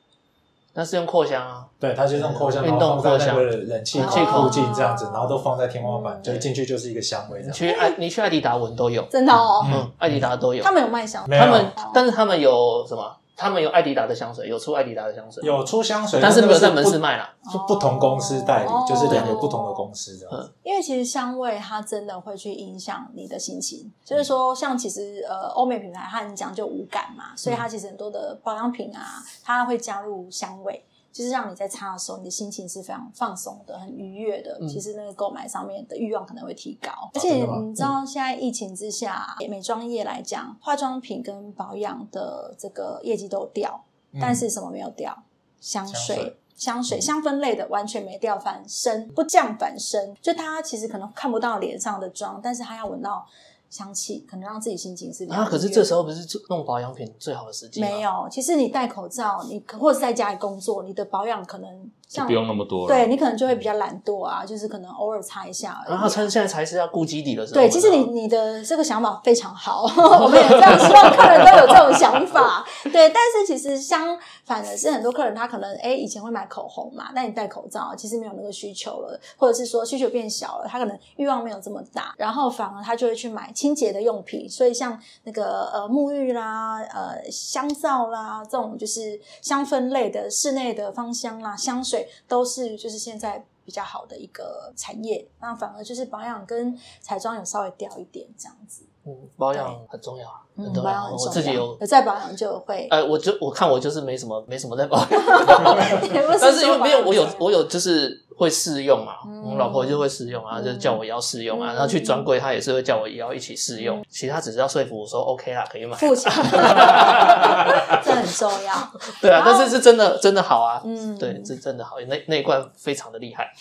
[0.73, 7.43] 那是用扩香啊，对，它就是用扩香，运动扩香，冷气冷气附近这样子，然后都放在天花板，就进去就是一个香味。
[7.45, 13.15] 你去爱你去爱迪达闻都有，真的哦，嗯，爱迪达都有，他们有卖香，他们但是他们有什么？
[13.37, 20.49] 他们有艾迪达的香水，有出艾迪达的香水，有出香水，但是没有在门市卖啦，是不同公司代理，就是两个不同的公司这样。
[20.63, 30.83] 因为其实香味它真的会去影响你的心情，就是说，像其实呃欧美品牌它很讲究无感嘛，所以它其实很多的保养品啊，它会加入香味。
[31.11, 34.59] 就是让你在擦的时候，你的心情是非常放松的、很愉悦的。
[34.67, 36.91] 其实那个购买上面的欲望可能会提高。
[37.13, 43.83] 而且你知道，现在疫情之下，美妆业来讲，化妆品跟保养的这个业绩都掉，
[44.21, 45.23] 但是什么没有掉？
[45.59, 50.15] 香水、香水、香氛类的完全没掉，反升不降反升。
[50.21, 53.27] 就他其实可能看不到脸上的妆，但是他要闻到。
[53.69, 61.91] 香气可能让自己心情是啊，可是这时候不是弄保养品最好的时机没有，其实你戴口罩，你或者在家里工作，你的保养可能。
[62.25, 65.83] 不用那么多，对你可能就会比较懒惰啊，就是可能偶尔擦一下。
[65.87, 67.59] 然后趁现在才是要顾基底的时候。
[67.59, 69.83] 对，其实你你的这个想法非常好，
[70.23, 72.65] 我们也非常希望客人都有这种想法。
[72.83, 84.49] 对，但是其实相反的是，很多客人他可能哎以前会买口红嘛，那你戴口罩，其实没有那个需求了，或者是说需求变小了，他可能欲望没有这么大，然后反而他就会去买清洁的用品。
[84.49, 91.96] 所以像那个呃沐浴啦、呃香皂啦这种就是香氛类的室内的芳香啦、香水。
[92.27, 98.83] 都是就是现在比较好的一个产业，那反而就是保养跟彩妆有稍微掉一点这样子。
[99.07, 101.09] 嗯，保养很重要啊，很重要。
[101.11, 102.87] 我自己有在保养就会。
[102.91, 105.07] 呃，我就我看我就是没什么没什么在保养，
[106.41, 108.23] 但是因为没有我有我有就是。
[108.37, 109.13] 会试用嘛？
[109.43, 111.73] 我老婆就会试用啊，就叫我也要试用啊。
[111.73, 114.05] 然后去专柜，她也是会叫我也要一起试用。
[114.11, 115.97] 其他只是要说服我说 OK 啦，可以买。
[115.97, 116.31] 付钱，
[118.05, 118.75] 这很重要。
[119.19, 120.79] 对啊，但是是真的真的好啊。
[120.85, 123.51] 嗯，对，是真的好，那那一罐非常的厉害。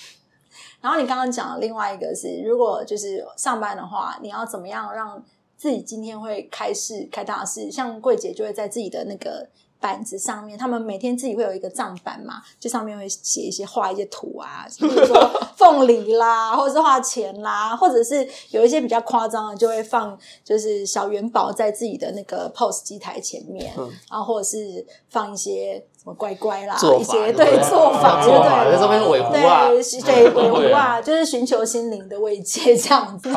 [0.86, 5.20] 然后你刚刚讲的另外一个是，如果就是上班的话，你要怎么样让
[5.56, 7.72] 自己今天会开市开大事？
[7.72, 9.48] 像柜姐就会在自己的那个。
[9.78, 15.14] 板子上面，他们每天自己会有一个账板嘛，就上面会写一些画一些图啊，比如说
[15.54, 23.70] 凤梨啦，或者是画钱啦，或者是有一些比较夸张的，就会放就是小元宝在自己的那个 POS 机台前面，
[24.10, 29.66] 然后或者是放一些什么乖乖啦，一些对做法，对对在上面尾狐啊，
[30.04, 33.28] 对尾狐啊，就是寻求心灵的慰藉这样子。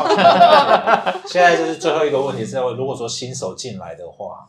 [1.26, 4.49] 现在就是最后一个问题是，如果说新手进来的话。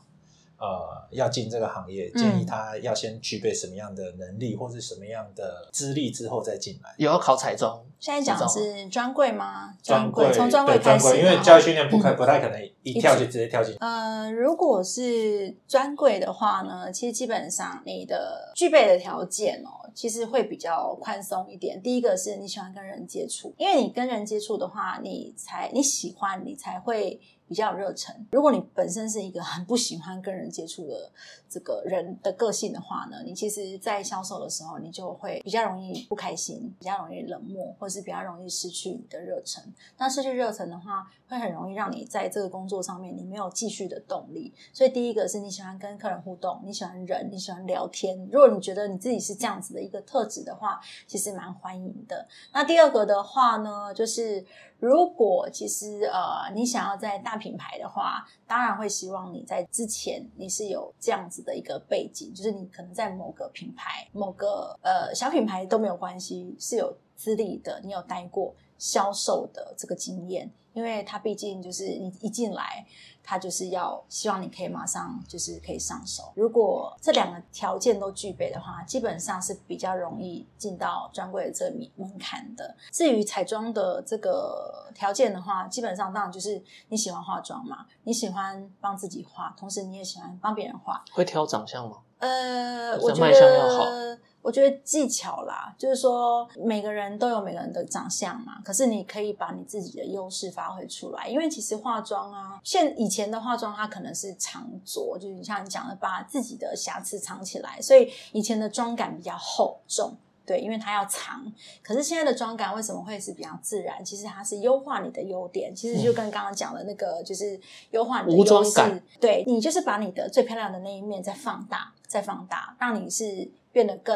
[0.61, 6.95] 呃，要进这个行业，建议他要先具备什么样的能力，或是什么样的资历之后再进来。
[6.99, 7.83] 有要考彩妆？
[7.99, 9.75] 现在讲的是专柜吗？
[9.83, 13.75] 专柜从专柜开始，因为教育训练不可不太可能一跳就直接跳进。
[13.81, 21.81] 呃，如果是专柜的话呢，其实基本上你的具备的条件哦，其实会比较宽松一点。
[21.81, 27.19] 第一个是你喜欢跟人接触，因为你跟人接触的话，你才你喜欢，你才会。
[27.51, 28.15] 比较有热忱。
[28.31, 31.11] 如果你本身是一个很不喜欢跟人接触的
[31.49, 39.61] 这个人的个性的话呢，你其实，在销售的时候，你就会比较容易不开心，比较容易冷漠，或是比较容易失去你的热忱。
[39.99, 44.53] 那失去热忱的话，会很容易让你在这个工作上面你没有继续的动力。
[44.73, 48.19] 所以第一个是你喜欢跟客人互动，你喜欢人，你喜欢聊天。
[48.33, 52.27] 如果你觉得你自己是这样子的一个特质的话，其实蛮欢迎的。
[52.53, 54.45] 那第二个的话呢，就是
[54.81, 68.53] 如果其实呃你想要在大品牌的话，当然会希望你在之前你是有这样子的一个背景，就是你可能在某个品牌、某个呃小品牌都没有关系，是有资历的，你有待过。
[68.81, 72.87] 销售的这个经验，因为他毕竟就是你一进来，
[73.23, 76.33] 他就是要希望你可以马上就是可以上手。
[76.35, 82.75] 如果这两个条件都具备的话，基本上是比较容易进到专柜的这个门门槛的。
[82.93, 91.05] 至于彩妆的这个条件的话，基本上当然就是你喜欢化妆嘛，你喜欢帮自己化，同时你也喜欢帮别人化。
[91.13, 91.99] 会挑长相吗？
[92.19, 94.19] 呃，我觉得。
[94.43, 111.53] 我觉得技巧啦，就是说每个人都有每个人的长相嘛，可是你可以把你自己的优势发挥出来，因为其实化妆啊，现以前的化妆它可能是藏拙，就是像你讲的，把自己的瑕疵藏起来，所以以前的妆感比较厚重，对，因为它要藏。
[111.83, 114.03] 可是现在的妆感为什么会是比较自然？
[114.03, 117.61] 其实它是优化你的优点，其实就跟刚刚讲的那个，就是
[117.91, 123.51] 优化你的优势，对你就是把你的最漂亮的那一面再放大，再放大，让你是。
[123.73, 124.15] 变得更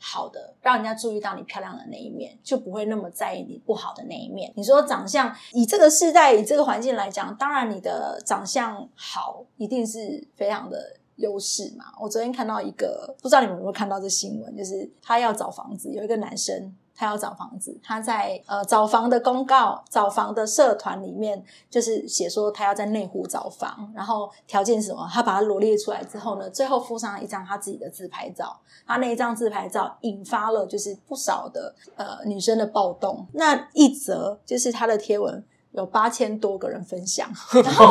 [0.00, 4.52] 好的，让人家注意到你漂亮的那一面，就不会那么在意你不好的那一面。
[4.56, 11.86] 你说长相，以这个时代、以这个环境来讲，当然你的长相好，一定是非常的优势嘛。
[12.00, 16.74] 我昨天看到一个，不知道你们有没有看到这新闻，就是他要找房子，有一个男生。
[16.96, 25.08] 他要找房子，他在呃找房的公告、找房的社团里面，就是写说他要在内湖找房，然后条件是什么？
[25.12, 28.58] 他把它罗列出来之后呢，最后附上一张他自己的自拍照。
[28.86, 33.26] 他那一张自拍照引发了就是不少的呃女生的暴动。
[33.32, 35.44] 那一则就是他的贴文。
[35.76, 37.86] 有八千多个人分享，然 后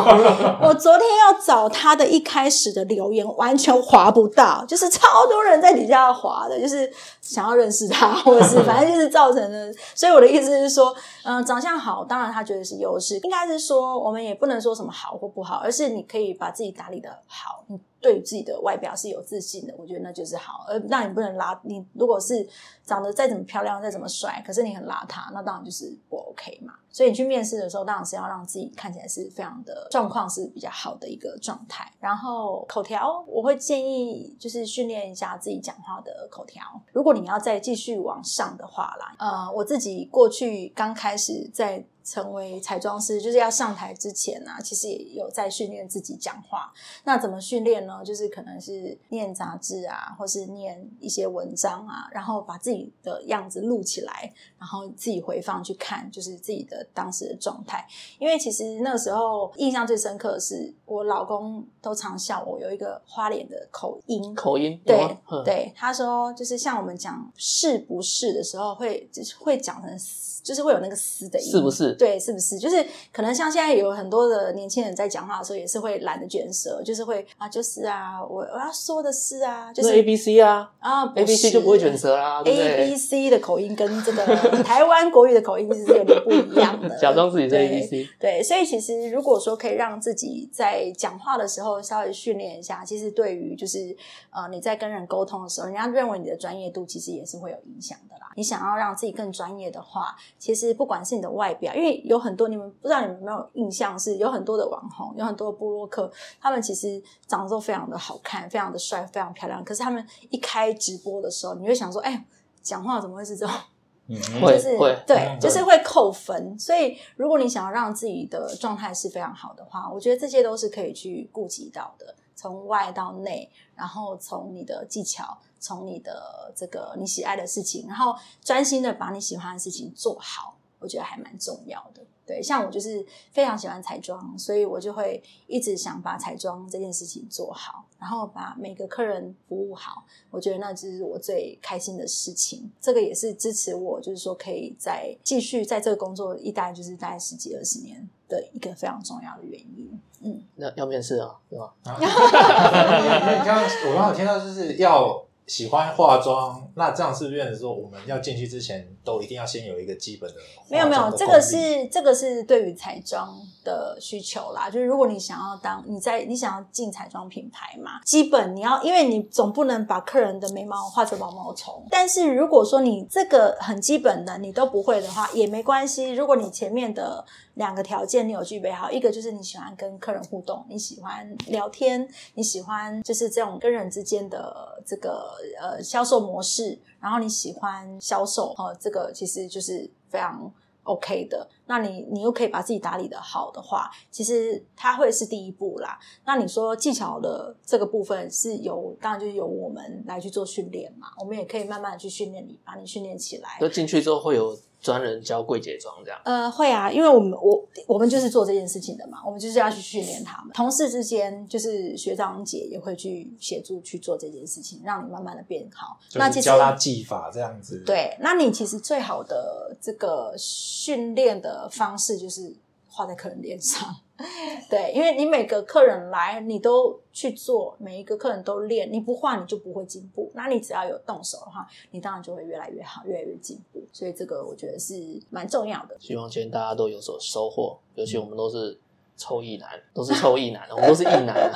[0.60, 9.72] 我昨天要找他的一开始的留言，完全划不到，就是超多人在底下划的，就是想要认识他，或是反正就是造成的。
[9.94, 17.64] 所以我的意思是说，嗯，长相好，当然他觉得是优势，应该是说我们也不能说什么好或不好，而是你可以把自己打理的好。
[18.06, 20.64] 对自己的外表是有自信的，我觉得那就是好。
[20.68, 22.46] 而那你不能邋，你如果是
[22.84, 26.74] 长得再怎么漂亮、再怎么帅，可是你很邋遢，那当然就是不 OK 嘛。
[26.88, 31.90] 所以你去面试的时候，当然是要让自己看起来是非常的状况是比较好的一个状态。
[31.98, 36.62] 然后口条，我会建议就是训练一下自己讲话的口条。
[36.92, 41.84] 如果你要再继续往上的话啦，呃，我自己过去刚开始在。
[42.06, 46.72] 成为彩妆师就是要上台之前呢，其实也有在训练自己讲话。
[47.02, 48.00] 那怎么训练呢？
[48.04, 57.84] 就是可能是念杂志啊，或是念一些文章啊，然后把自己的样子录起来，然后自己回放去看，就是自己的当时的状态。
[58.20, 69.98] 因为其实那个时候印象最深刻的是，我老公都常笑我有一个花脸的口音，口音对对，他说就是像我们讲是不是的时候，会就是会讲成。
[70.46, 71.92] 就是会有那个“嘶”的音，是不是？
[71.96, 72.58] 对，是不是？
[72.58, 82.42] 就是可能像现在有很多的年轻人在讲话的时候，也是会懒得卷舌，就是会啊，就是啊，我我要说的是啊，就是 A B C 啊啊，A B C 就不会卷舌啦。
[82.44, 84.24] A B C 的口音跟这个
[84.62, 86.88] 台湾国语的口音是有点不一样的。
[86.98, 93.96] 假装自己是 A B C，对，所以其实如果说可以让自己在讲话的时候稍微训练一下，其实对于就是
[94.30, 98.30] 呃你在跟人沟通的时候，人家认为你的专业度其实也是会有影响的啦。
[98.36, 100.14] 你想要让自己更专业的话。
[100.38, 106.10] 其实不管是你的外表，因为有很多你们不知道你们有没有印象，是有很多的网红，有很多的布洛克，
[106.40, 109.64] 他们其实长得都非常的好看，非常的帅，非常漂亮。
[109.64, 112.24] 可是他们一开直播的时候，你会想说，哎，
[112.62, 113.54] 讲话怎么会是这种？
[114.08, 116.56] 嗯就是对，就是会扣分。
[116.58, 125.38] 所以如果你想要让自己的状态是非常好的话，我觉得这些都是可以去顾及到的，从外到内，然后从你的技巧。
[125.58, 128.14] 从你的这个你喜爱的事情，然后
[128.44, 132.02] 专心的把你喜欢的事情做好，我觉得还蛮重要的。
[132.26, 140.04] 对，像我就是非常喜欢彩妆，所以我就会一直想把彩妆这件事情做好，然后把每个客人服务好。
[140.28, 142.68] 我觉得那就是我最开心的事情。
[142.80, 150.00] 这个也是支持我，就是说可以在继续在这个工作一待就是待十几二十年的一个非常重要的原因。
[150.22, 151.72] 嗯，那要面试啊，对吧？
[151.86, 155.25] 你刚刚我刚刚听到就是要。
[155.46, 160.36] 喜欢化妆，那这样是不是变成说我们要进去之前都一定要先有一个基本的？
[160.68, 164.68] 没有没有，这个是这个是对于彩妆的需求啦。
[164.68, 171.86] 就是如果你想要当你在你想要进彩妆品牌嘛，基本你要，因为你总不能把客人的眉毛画成毛毛虫。
[171.90, 176.12] 但是如果说你这个很基本的你都不会的话，也没关系。
[176.12, 177.24] 如果你前面的
[177.54, 190.52] 两个条件你有具备好，一个就是你喜欢跟客人互动，你喜欢聊天，你喜欢就是这种跟人之间的这个呃销售模式，然后你喜欢销售，呃，这个其实就是非常
[190.84, 191.48] OK 的。
[191.66, 195.98] 那你你又可以把自己打理的好的话，其实它会是第一步啦。
[196.24, 203.58] 那你说技巧的这个部分是由当然就是由我们来去做训练嘛，我们也可以慢慢的去训练你，把你训练起来。
[203.60, 204.56] 就进去之后会有。
[204.80, 210.52] 专人教柜姐妆这样，呃，会啊，因为我们我我们就是做这件事情的嘛，我们就是要去训练他们。
[210.52, 215.98] 同事之间就是学长姐也会去协助去做这件事情，让你慢慢的变好。
[216.14, 217.82] 那教他技法这样子。
[217.84, 222.54] 对，那你其实最好的这个训练的方式就是
[222.88, 223.96] 画在客人脸上。
[224.70, 230.30] 对，因为你每个客人来，你都去做，每一个客人都练，你不画你就不会进步。
[230.34, 233.82] 那你只要有动手的话，你当然就会越来越好，越来越进步。
[233.92, 234.94] 所以这个我觉得是
[235.30, 235.96] 蛮重要的。
[236.00, 238.78] 希望今天大家都有所收获，尤其我们都是
[239.16, 241.52] 臭艺男，都是臭艺男，我们都是艺 男，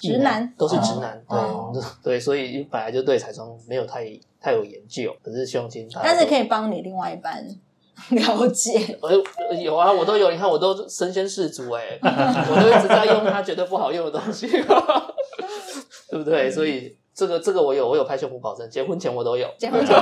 [0.00, 4.04] 直男都是直男，对 对，所以本来就对彩妆没有太
[4.40, 7.46] 太有研究，可是希望今天，但是可以帮你另外一半。
[8.10, 9.10] 了解，我
[9.54, 10.30] 有啊，我都有。
[10.30, 14.46] 你看，我都身先士卒哎， 我都一直在用它绝对不好用的东西，
[16.10, 16.50] 对不对？
[16.50, 19.48] 所以这个这个我有，我有拍胸脯保证，结婚前我都有。
[19.58, 19.94] 结婚前。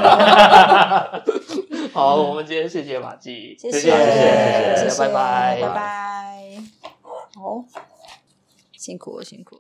[1.93, 6.63] 好，我们今天谢谢马季，谢谢谢谢，拜拜拜拜。
[7.35, 7.65] 好，
[8.77, 9.59] 辛苦了，辛苦。